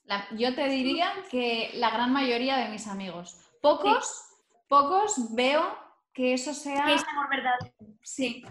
La- 0.05 0.27
yo 0.33 0.55
te 0.55 0.69
diría 0.69 1.11
que 1.31 1.71
la 1.75 1.91
gran 1.91 2.13
mayoría 2.13 2.57
de 2.59 2.69
mis 2.69 2.87
amigos. 2.87 3.39
Pocos, 3.63 4.23
pocos 4.69 5.35
veo 5.35 5.63
que 6.13 6.35
eso 6.35 6.53
sea... 6.55 6.85
Que 6.87 6.95
es 6.95 7.05
amor 7.09 7.29
verdad. 7.31 7.55
Sí, 8.03 8.45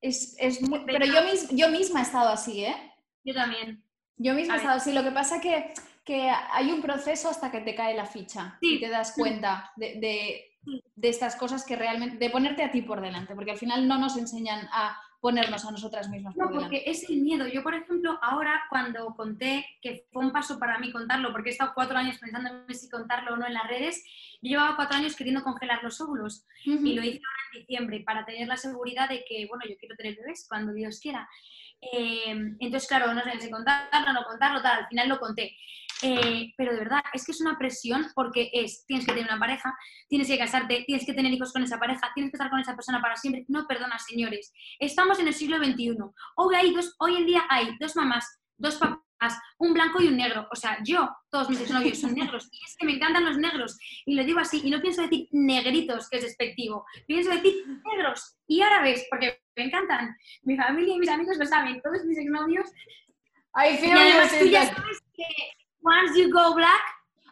es, 0.00 0.36
es 0.38 0.60
muy- 0.62 0.84
Pero- 0.86 1.04
yo, 1.06 1.22
mis- 1.24 1.48
yo 1.50 1.68
misma 1.68 2.00
he 2.00 2.02
estado 2.04 2.28
así, 2.30 2.64
¿eh? 2.64 2.92
Yo 3.24 3.34
también. 3.34 3.84
Yo 4.16 4.34
misma 4.34 4.54
he 4.54 4.56
estado 4.58 4.76
así. 4.76 4.92
Lo 4.92 5.02
que 5.02 5.10
pasa 5.10 5.40
que, 5.40 5.74
que 6.04 6.30
hay 6.30 6.70
un 6.70 6.80
proceso 6.80 7.28
hasta 7.28 7.50
que 7.50 7.60
te 7.60 7.74
cae 7.74 7.94
la 7.94 8.06
ficha 8.06 8.56
Sí. 8.60 8.76
y 8.76 8.80
te 8.80 8.88
das 8.88 9.12
cuenta 9.16 9.72
de, 9.76 9.98
de- 10.00 10.48
de 10.94 11.08
estas 11.08 11.34
cosas 11.34 11.64
que 11.64 11.74
realmente... 11.74 12.16
de 12.18 12.30
ponerte 12.30 12.62
a 12.62 12.70
ti 12.70 12.82
por 12.82 13.00
delante, 13.00 13.34
porque 13.34 13.50
al 13.50 13.58
final 13.58 13.88
no 13.88 13.98
nos 13.98 14.16
enseñan 14.16 14.68
a 14.72 14.96
ponernos 15.22 15.64
a 15.64 15.70
nosotras 15.70 16.08
mismas 16.10 16.36
No, 16.36 16.50
por 16.50 16.62
porque 16.62 16.82
es 16.84 17.08
el 17.08 17.20
miedo. 17.20 17.46
Yo, 17.46 17.62
por 17.62 17.74
ejemplo, 17.74 18.18
ahora 18.20 18.64
cuando 18.68 19.14
conté, 19.14 19.64
que 19.80 20.04
fue 20.10 20.24
un 20.24 20.32
paso 20.32 20.58
para 20.58 20.80
mí 20.80 20.90
contarlo, 20.90 21.30
porque 21.30 21.50
he 21.50 21.52
estado 21.52 21.74
cuatro 21.76 21.96
años 21.96 22.18
pensando 22.18 22.50
en 22.66 22.74
si 22.74 22.90
contarlo 22.90 23.34
o 23.34 23.36
no 23.36 23.46
en 23.46 23.54
las 23.54 23.68
redes, 23.68 24.04
yo 24.42 24.50
llevaba 24.50 24.74
cuatro 24.74 24.96
años 24.98 25.14
queriendo 25.14 25.44
congelar 25.44 25.80
los 25.84 26.00
óvulos 26.00 26.44
Ujú. 26.66 26.84
y 26.84 26.94
lo 26.94 27.04
hice 27.04 27.20
ahora 27.24 27.42
en 27.52 27.60
diciembre 27.60 28.02
para 28.04 28.24
tener 28.24 28.48
la 28.48 28.56
seguridad 28.56 29.08
de 29.08 29.24
que, 29.24 29.46
bueno, 29.46 29.62
yo 29.68 29.76
quiero 29.78 29.94
tener 29.94 30.16
bebés 30.16 30.44
cuando 30.48 30.72
Dios 30.72 30.98
quiera. 30.98 31.28
Eh, 31.80 32.56
entonces, 32.58 32.88
claro, 32.88 33.14
no 33.14 33.22
sé 33.22 33.40
si 33.40 33.48
contarlo, 33.48 34.12
no 34.12 34.24
contarlo, 34.24 34.60
tal, 34.60 34.80
al 34.80 34.88
final 34.88 35.08
lo 35.08 35.20
conté. 35.20 35.56
Eh, 36.02 36.52
pero 36.56 36.72
de 36.72 36.80
verdad, 36.80 37.02
es 37.12 37.24
que 37.24 37.32
es 37.32 37.40
una 37.40 37.56
presión 37.58 38.06
porque 38.14 38.50
es, 38.52 38.84
tienes 38.86 39.06
que 39.06 39.12
tener 39.12 39.28
una 39.28 39.38
pareja, 39.38 39.74
tienes 40.08 40.28
que 40.28 40.38
casarte, 40.38 40.84
tienes 40.86 41.06
que 41.06 41.14
tener 41.14 41.32
hijos 41.32 41.52
con 41.52 41.62
esa 41.62 41.78
pareja, 41.78 42.10
tienes 42.14 42.32
que 42.32 42.36
estar 42.36 42.50
con 42.50 42.60
esa 42.60 42.74
persona 42.74 43.00
para 43.00 43.16
siempre. 43.16 43.44
No, 43.48 43.66
perdona, 43.66 43.98
señores, 43.98 44.52
estamos 44.78 45.18
en 45.20 45.28
el 45.28 45.34
siglo 45.34 45.58
XXI. 45.58 45.96
Hoy, 46.36 46.54
hay 46.54 46.74
dos, 46.74 46.94
hoy 46.98 47.16
en 47.16 47.26
día 47.26 47.44
hay 47.48 47.76
dos 47.78 47.94
mamás, 47.94 48.40
dos 48.56 48.76
papás, 48.76 49.38
un 49.58 49.72
blanco 49.74 50.02
y 50.02 50.08
un 50.08 50.16
negro. 50.16 50.48
O 50.50 50.56
sea, 50.56 50.78
yo, 50.84 51.08
todos 51.30 51.48
mis 51.48 51.60
exnovios 51.60 51.98
son 51.98 52.14
negros 52.14 52.48
y 52.50 52.56
es 52.64 52.76
que 52.76 52.86
me 52.86 52.94
encantan 52.94 53.24
los 53.24 53.38
negros. 53.38 53.78
Y 54.04 54.14
lo 54.14 54.24
digo 54.24 54.40
así, 54.40 54.60
y 54.64 54.70
no 54.70 54.80
pienso 54.80 55.02
decir 55.02 55.28
negritos, 55.30 56.08
que 56.08 56.16
es 56.16 56.24
despectivo, 56.24 56.84
pienso 57.06 57.30
decir 57.30 57.54
negros 57.84 58.36
y 58.46 58.60
árabes, 58.60 59.06
porque 59.08 59.40
me 59.56 59.64
encantan. 59.64 60.16
Mi 60.42 60.56
familia 60.56 60.94
y 60.94 60.98
mis 60.98 61.08
amigos 61.08 61.36
lo 61.38 61.46
saben, 61.46 61.80
todos 61.80 62.04
mis 62.04 62.18
exnovios. 62.18 62.68
I 63.54 63.78
Y 63.84 63.90
además 63.90 64.38
tú 64.38 64.46
ya 64.46 64.62
sister. 64.62 64.82
sabes 64.82 64.98
que 65.14 65.61
once 65.82 66.16
you 66.18 66.30
go 66.30 66.54
black, 66.54 66.80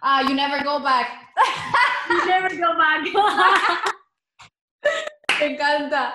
Ah, 0.02 0.22
you 0.22 0.34
never 0.34 0.62
go 0.64 0.80
back. 0.82 1.08
you 2.08 2.24
never 2.26 2.48
go 2.56 2.76
back. 2.78 3.04
Me 5.40 5.46
encanta. 5.54 6.14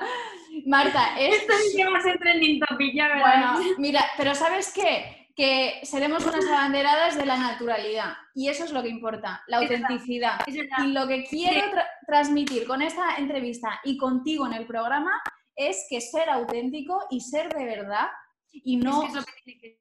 Marta, 0.66 1.20
es 1.20 1.36
Esto 1.48 1.54
va 1.92 1.98
a 2.00 2.02
ser 2.02 2.18
trending 2.20 2.60
topic, 2.62 2.96
ya 2.96 3.08
verás. 3.10 3.60
Bueno, 3.60 3.76
mira, 3.78 4.06
pero 4.18 4.34
¿sabes 4.36 4.72
qué? 4.74 5.30
Que 5.36 5.82
seremos 5.84 6.26
unas 6.26 6.46
abanderadas 6.48 7.16
de 7.18 7.26
la 7.26 7.38
naturalidad 7.38 8.14
y 8.34 8.48
eso 8.50 8.64
es 8.64 8.72
lo 8.72 8.82
que 8.82 8.90
importa, 8.90 9.44
la 9.48 9.62
Es 9.62 9.70
verdad. 9.70 9.84
autenticidad. 9.92 10.40
Es 10.48 10.56
verdad. 10.56 10.78
Y 10.86 10.88
lo 10.94 11.08
que 11.08 11.26
quiero 11.26 11.72
tra- 11.72 11.88
transmitir 12.08 12.66
con 12.66 12.82
esta 12.82 13.16
entrevista 13.18 13.82
y 13.84 13.98
contigo 13.98 14.46
en 14.48 14.54
el 14.54 14.66
programa 14.66 15.22
es 15.56 15.86
que 15.90 16.00
ser 16.02 16.30
auténtico 16.30 17.06
y 17.12 17.20
ser 17.22 17.50
de 17.54 17.66
verdad 17.66 18.08
y 18.52 18.78
no, 18.78 19.04
Es 19.04 19.26
que 19.46 19.78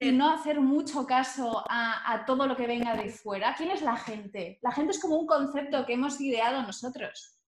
no 0.00 0.30
hacer 0.30 0.60
mucho 0.60 1.06
caso 1.06 1.64
a, 1.68 2.12
a 2.12 2.24
todo 2.24 2.46
lo 2.46 2.56
que 2.56 2.66
venga 2.66 2.94
de 2.96 3.10
fuera. 3.10 3.54
¿Quién 3.54 3.70
es 3.70 3.82
la 3.82 3.96
gente? 3.96 4.58
La 4.62 4.72
gente 4.72 4.92
es 4.92 5.00
como 5.00 5.16
un 5.16 5.26
concepto 5.26 5.84
que 5.84 5.94
hemos 5.94 6.20
ideado 6.20 6.62
nosotros. 6.62 7.38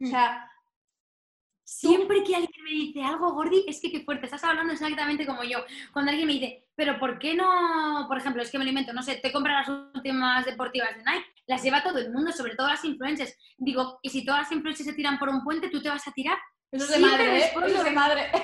O 0.00 0.06
sea, 0.06 0.48
Siempre 1.64 2.22
que 2.22 2.34
alguien 2.34 2.64
me 2.64 2.70
dice 2.70 3.02
algo, 3.02 3.32
Gordi, 3.32 3.64
es 3.66 3.80
que 3.80 3.90
qué 3.90 4.00
fuerte, 4.00 4.26
estás 4.26 4.44
hablando 4.44 4.72
exactamente 4.72 5.24
como 5.24 5.42
yo. 5.42 5.64
Cuando 5.92 6.10
alguien 6.10 6.26
me 6.26 6.34
dice, 6.34 6.66
pero 6.74 6.98
¿por 6.98 7.18
qué 7.18 7.34
no, 7.34 8.04
por 8.08 8.18
ejemplo, 8.18 8.42
es 8.42 8.50
que 8.50 8.58
me 8.58 8.64
lo 8.64 8.70
invento, 8.70 8.92
no 8.92 9.02
sé, 9.02 9.16
te 9.16 9.32
compras 9.32 9.66
las 9.66 9.78
últimas 9.94 10.44
deportivas 10.44 10.90
de 10.96 11.02
Nike, 11.02 11.24
las 11.46 11.62
lleva 11.62 11.82
todo 11.82 11.98
el 11.98 12.12
mundo, 12.12 12.30
sobre 12.32 12.56
todo 12.56 12.68
las 12.68 12.84
influencers. 12.84 13.36
Digo, 13.56 14.00
¿y 14.02 14.10
si 14.10 14.24
todas 14.24 14.42
las 14.42 14.52
influencers 14.52 14.88
se 14.88 14.94
tiran 14.94 15.18
por 15.18 15.30
un 15.30 15.42
puente, 15.42 15.70
tú 15.70 15.80
te 15.80 15.88
vas 15.88 16.06
a 16.06 16.12
tirar? 16.12 16.36
eso 16.70 16.84
es 16.84 16.90
de 16.90 16.96
Siempre 16.96 17.18
madre, 17.18 17.36
¿eh? 17.36 17.40
respondo 17.40 17.66
Eso 17.68 17.78
es 17.78 17.84
de 17.84 17.90
madre. 17.90 18.32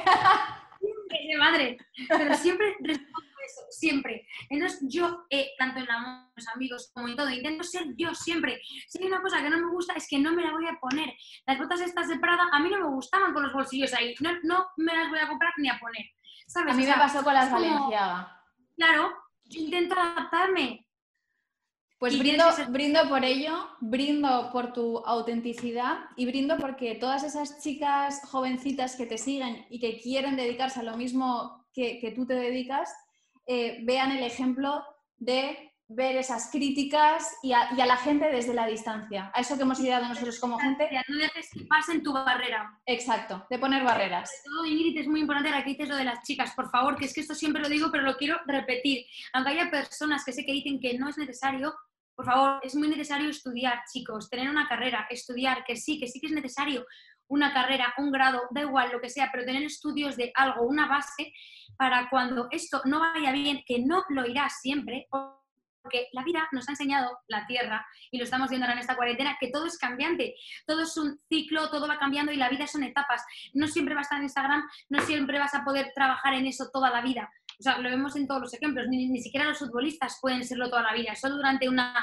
Es 1.11 1.27
de 1.27 1.39
madre. 1.39 1.79
Pero 2.09 2.35
siempre 2.35 2.77
respondo 2.81 3.28
eso, 3.49 3.63
siempre. 3.71 4.27
Entonces 4.51 4.81
yo, 4.89 5.25
eh, 5.31 5.51
tanto 5.59 5.81
en 5.81 5.87
la- 5.87 6.31
los 6.37 6.49
amigos 6.55 6.91
como 6.95 7.09
en 7.09 7.17
todo, 7.17 7.31
intento 7.31 7.65
ser 7.65 7.85
yo 7.97 8.15
siempre. 8.15 8.61
Si 8.89 8.99
hay 9.01 9.09
una 9.09 9.21
cosa 9.23 9.43
que 9.43 9.51
no 9.51 9.59
me 9.59 9.71
gusta 9.73 9.95
es 9.95 10.07
que 10.09 10.19
no 10.19 10.33
me 10.33 10.43
la 10.43 10.53
voy 10.53 10.67
a 10.67 10.79
poner. 10.81 11.13
Las 11.47 11.59
botas 11.59 11.81
estas 11.81 12.09
de 12.09 12.19
Prada 12.19 12.49
a 12.53 12.59
mí 12.61 12.71
no 12.71 12.79
me 12.81 12.95
gustaban 12.95 13.33
con 13.33 13.43
los 13.43 13.53
bolsillos 13.53 13.93
ahí. 13.95 14.15
No, 14.21 14.31
no 14.45 14.67
me 14.77 14.95
las 14.95 15.09
voy 15.11 15.19
a 15.19 15.29
comprar 15.29 15.53
ni 15.59 15.69
a 15.69 15.79
poner. 15.79 16.05
¿Sabes? 16.47 16.73
A 16.75 16.77
mí 16.77 16.85
O 16.85 16.89
me 16.89 16.95
pasó 16.95 17.23
con 17.25 17.35
las 17.35 17.49
como- 17.49 17.61
Valenciaga. 17.61 18.43
Claro, 18.77 19.13
yo 19.45 19.61
intento 19.61 19.95
adaptarme. 19.99 20.85
Pues 21.99 22.17
brindo, 22.17 22.51
ser- 22.53 22.69
brindo 22.69 23.09
por 23.09 23.25
ello, 23.25 23.71
brindo 23.81 24.51
por 24.53 24.73
tu 24.73 24.99
autenticidad 24.99 25.99
y 26.17 26.27
brindo 26.27 26.57
porque 26.57 26.95
todas 26.95 27.25
esas 27.25 27.61
chicas 27.61 28.21
jovencitas 28.31 28.95
que 28.95 29.05
te 29.07 29.19
siguen 29.19 29.67
y 29.69 29.81
que 29.81 29.99
quieren 30.01 30.37
dedicarse 30.37 30.79
a 30.79 30.85
lo 30.85 30.97
mismo 30.97 31.67
que, 31.73 31.99
que 31.99 32.13
tú 32.13 32.25
te 32.25 32.35
dedicas, 32.35 32.89
eh, 33.49 33.81
vean 33.83 34.13
el 34.13 34.23
ejemplo 34.23 34.85
de 35.17 35.69
ver 35.89 36.17
esas 36.17 36.51
críticas 36.51 37.35
y 37.43 37.53
a, 37.53 37.71
y 37.75 37.81
a 37.81 37.87
la 37.87 37.97
gente 37.97 38.27
desde 38.27 38.53
la 38.53 38.67
distancia. 38.67 39.33
A 39.35 39.41
eso 39.41 39.57
que 39.57 39.63
hemos 39.63 39.81
ideado 39.81 40.07
nosotros 40.07 40.39
como 40.39 40.59
gente. 40.59 40.87
No 41.09 41.17
dejes 41.17 41.49
que 41.51 41.65
pasen 41.65 42.03
tu 42.03 42.13
barrera. 42.13 42.79
Exacto, 42.85 43.47
de 43.49 43.59
poner 43.59 43.83
barreras. 43.83 44.31
Sobre 44.45 44.55
todo, 44.55 44.67
Ingrid, 44.67 44.99
es 44.99 45.09
muy 45.09 45.21
importante 45.21 45.51
la 45.51 45.65
que 45.65 45.71
dices 45.71 45.89
lo 45.89 45.97
de 45.97 46.05
las 46.05 46.23
chicas, 46.25 46.53
por 46.55 46.71
favor, 46.71 46.97
que 46.97 47.07
es 47.07 47.15
que 47.15 47.23
esto 47.23 47.35
siempre 47.35 47.63
lo 47.63 47.71
digo, 47.71 47.89
pero 47.91 48.05
lo 48.05 48.19
quiero 48.19 48.39
repetir. 48.47 49.07
Aunque 49.33 49.53
haya 49.53 49.71
personas 49.71 50.25
que 50.25 50.33
sé 50.33 50.45
que 50.45 50.53
dicen 50.53 50.79
que 50.79 50.99
no 50.99 51.09
es 51.09 51.17
necesario, 51.17 51.75
por 52.15 52.27
favor, 52.27 52.61
es 52.63 52.75
muy 52.75 52.89
necesario 52.89 53.31
estudiar, 53.31 53.81
chicos, 53.91 54.29
tener 54.29 54.51
una 54.51 54.69
carrera, 54.69 55.07
estudiar, 55.09 55.65
que 55.65 55.77
sí, 55.77 55.99
que 55.99 56.09
sí 56.09 56.21
que 56.21 56.27
es 56.27 56.33
necesario. 56.33 56.85
Una 57.29 57.53
carrera, 57.53 57.95
un 57.99 58.11
grado, 58.11 58.43
da 58.51 58.63
igual 58.63 58.91
lo 58.93 59.01
que 59.01 59.11
sea, 59.11 59.29
pero 59.31 59.45
tener 59.45 59.63
estudios 59.63 60.17
de 60.17 60.33
algo, 60.35 60.63
una 60.63 60.89
base 60.89 61.33
para 61.77 62.09
cuando 62.11 62.49
esto 62.51 62.83
no 62.85 63.01
vaya 63.01 63.33
bien, 63.33 63.63
que 63.67 63.79
no 63.79 64.05
lo 64.09 64.27
irá 64.27 64.49
siempre, 64.49 65.07
porque 65.11 66.09
la 66.13 66.25
vida 66.25 66.49
nos 66.53 66.69
ha 66.69 66.73
enseñado, 66.73 67.19
la 67.29 67.47
Tierra, 67.47 67.87
y 68.11 68.19
lo 68.19 68.25
estamos 68.25 68.51
viendo 68.51 68.67
ahora 68.67 68.75
en 68.75 68.81
esta 68.81 68.97
cuarentena, 68.97 69.37
que 69.39 69.51
todo 69.51 69.67
es 69.67 69.79
cambiante, 69.79 70.35
todo 70.67 70.83
es 70.83 70.97
un 70.97 71.19
ciclo, 71.29 71.71
todo 71.71 71.87
va 71.87 71.99
cambiando 71.99 72.33
y 72.33 72.37
la 72.37 72.49
vida 72.49 72.67
son 72.67 72.83
etapas. 72.83 73.25
No 73.55 73.69
siempre 73.69 73.95
vas 73.95 74.03
a 74.03 74.07
estar 74.07 74.19
en 74.19 74.25
Instagram, 74.25 74.69
no 74.89 75.01
siempre 75.03 75.39
vas 75.39 75.55
a 75.55 75.65
poder 75.65 75.93
trabajar 75.95 76.35
en 76.35 76.47
eso 76.47 76.69
toda 76.73 76.91
la 76.91 77.01
vida. 77.01 77.31
O 77.59 77.63
sea, 77.63 77.79
lo 77.79 77.89
vemos 77.89 78.15
en 78.17 78.27
todos 78.27 78.41
los 78.41 78.55
ejemplos, 78.55 78.87
ni, 78.89 79.09
ni 79.09 79.21
siquiera 79.21 79.47
los 79.47 79.59
futbolistas 79.59 80.19
pueden 80.21 80.45
serlo 80.45 80.71
toda 80.71 80.83
la 80.83 80.95
vida, 80.95 81.15
solo 81.15 81.37
durante 81.37 81.69
una, 81.69 81.95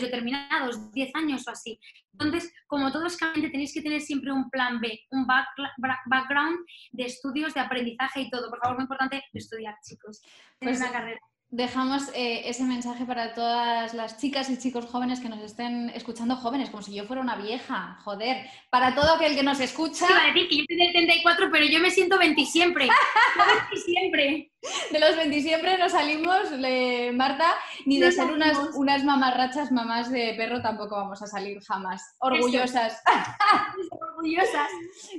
determinados, 0.00 0.90
10 0.92 1.14
años 1.14 1.46
o 1.46 1.50
así. 1.50 1.78
Entonces, 2.12 2.52
como 2.66 2.90
todo 2.90 3.06
es 3.06 3.16
cambiante, 3.16 3.50
tenéis 3.50 3.74
que 3.74 3.82
tener 3.82 4.00
siempre 4.00 4.32
un 4.32 4.48
plan 4.48 4.80
B, 4.80 5.00
un 5.10 5.26
background 5.26 6.58
de 6.92 7.04
estudios, 7.04 7.52
de 7.54 7.60
aprendizaje 7.60 8.22
y 8.22 8.30
todo. 8.30 8.48
Por 8.48 8.58
favor, 8.60 8.76
muy 8.76 8.84
importante 8.84 9.22
estudiar, 9.32 9.74
chicos. 9.86 10.20
Tener 10.58 10.74
Pues, 10.74 10.80
una 10.80 10.92
carrera. 10.92 11.20
Dejamos 11.54 12.04
eh, 12.14 12.48
ese 12.48 12.64
mensaje 12.64 13.04
para 13.04 13.34
todas 13.34 13.92
las 13.92 14.16
chicas 14.18 14.48
y 14.48 14.58
chicos 14.58 14.86
jóvenes 14.86 15.20
que 15.20 15.28
nos 15.28 15.38
estén 15.40 15.90
escuchando, 15.90 16.34
jóvenes, 16.36 16.70
como 16.70 16.82
si 16.82 16.94
yo 16.94 17.04
fuera 17.04 17.20
una 17.20 17.36
vieja, 17.36 17.98
joder. 18.04 18.46
Para 18.70 18.94
todo 18.94 19.12
aquel 19.16 19.34
que 19.36 19.42
nos 19.42 19.60
escucha, 19.60 20.06
Iba 20.08 20.22
a 20.22 20.26
decir 20.28 20.48
que 20.48 20.56
yo 20.56 20.64
soy 20.66 20.76
del 20.78 20.92
34, 20.92 21.50
pero 21.52 21.66
yo 21.66 21.78
me 21.80 21.90
siento 21.90 22.16
20 22.16 22.46
siempre. 22.46 22.86
Yo 23.36 23.44
20 23.44 23.76
siempre. 23.84 24.50
de 24.92 24.98
los 25.00 25.14
20 25.14 25.42
siempre 25.42 25.76
no 25.76 25.90
salimos, 25.90 26.50
le- 26.52 27.12
Marta, 27.12 27.52
ni 27.84 27.98
de 27.98 28.06
No 28.06 28.12
ser 28.12 28.32
unas, 28.32 28.58
unas 28.74 29.04
mamarrachas 29.04 29.70
mamás 29.72 30.10
de 30.10 30.32
perro 30.38 30.62
tampoco 30.62 30.96
vamos 30.96 31.20
a 31.20 31.26
salir 31.26 31.60
jamás. 31.64 32.14
Orgullosas. 32.20 33.02
Orgullosas. 33.90 34.70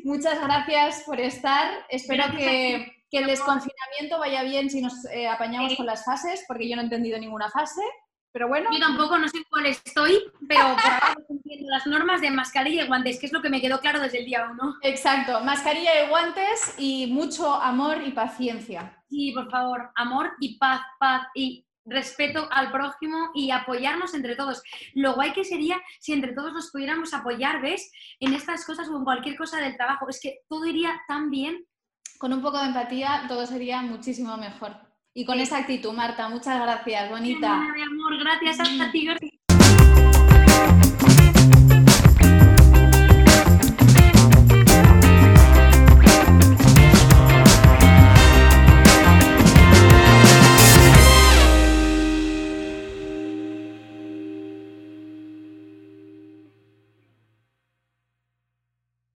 Muchas 0.03 0.41
gracias 0.41 1.03
por 1.05 1.19
estar. 1.19 1.85
Espero 1.89 2.23
Gracias 2.23 2.41
que, 2.41 3.02
que 3.13 3.19
el 3.19 3.27
desconfinamiento 3.27 4.17
vaya 4.17 4.41
bien 4.43 4.69
si 4.71 4.81
nos 4.81 5.05
eh, 5.05 5.27
apañamos 5.27 5.69
Sí. 5.71 5.77
con 5.77 5.85
las 5.85 6.03
fases, 6.03 6.43
porque 6.47 6.67
yo 6.67 6.75
no 6.75 6.81
he 6.81 6.85
entendido 6.85 7.19
ninguna 7.19 7.49
fase. 7.51 7.81
Pero 8.31 8.47
bueno, 8.47 8.71
Yo 8.73 8.79
tampoco 8.79 9.19
no 9.19 9.27
sé 9.27 9.43
cuál 9.47 9.67
estoy, 9.67 10.17
pero 10.49 10.61
por 10.73 10.91
ahora 10.91 11.15
cumpliendo 11.27 11.69
las 11.69 11.85
normas 11.85 12.19
de 12.19 12.31
mascarilla 12.31 12.83
y 12.83 12.87
guantes, 12.87 13.19
que 13.19 13.27
es 13.27 13.31
lo 13.31 13.43
que 13.43 13.49
me 13.51 13.61
quedó 13.61 13.79
claro 13.79 13.99
desde 13.99 14.17
el 14.21 14.25
día 14.25 14.49
uno. 14.51 14.75
exacto. 14.81 15.39
Mascarilla 15.41 16.03
y 16.03 16.09
guantes 16.09 16.73
y 16.79 17.05
mucho 17.13 17.53
amor 17.53 18.01
y 18.03 18.11
paciencia. 18.11 18.97
Y 19.07 19.33
por 19.35 19.51
favor, 19.51 19.91
amor 19.95 20.31
y 20.39 20.57
paz, 20.57 20.81
paz 20.99 21.27
y 21.35 21.67
respeto 21.85 22.47
al 22.49 22.71
prójimo 22.71 23.29
y 23.35 23.51
apoyarnos 23.51 24.15
entre 24.15 24.35
todos. 24.35 24.63
Lo 24.95 25.13
guay 25.13 25.31
que 25.33 25.43
sería 25.43 25.79
si 25.99 26.13
entre 26.13 26.33
todos 26.33 26.53
nos 26.53 26.71
pudiéramos 26.71 27.13
apoyar, 27.13 27.61
¿ves? 27.61 27.91
En 28.19 28.33
estas 28.33 28.65
cosas 28.65 28.87
o 28.89 28.97
en 28.97 29.03
cualquier 29.03 29.37
cosa 29.37 29.59
del 29.59 29.75
trabajo. 29.77 30.09
Es 30.09 30.19
que 30.19 30.39
todo 30.49 30.65
iría 30.65 30.99
tan 31.07 31.29
bien 31.29 31.63
con 32.23 32.31
un 32.31 32.41
poco 32.41 32.57
de 32.57 32.67
empatía 32.67 33.25
todo 33.27 33.45
sería 33.45 33.81
muchísimo 33.81 34.37
mejor. 34.37 34.71
Y 35.13 35.25
con 35.25 35.41
esa 35.41 35.57
actitud, 35.57 35.91
Marta, 35.91 36.29
muchas 36.29 36.57
gracias, 36.57 37.09
bonita. 37.09 37.61
Gracias. 37.69 38.69
Mm. 41.01 41.12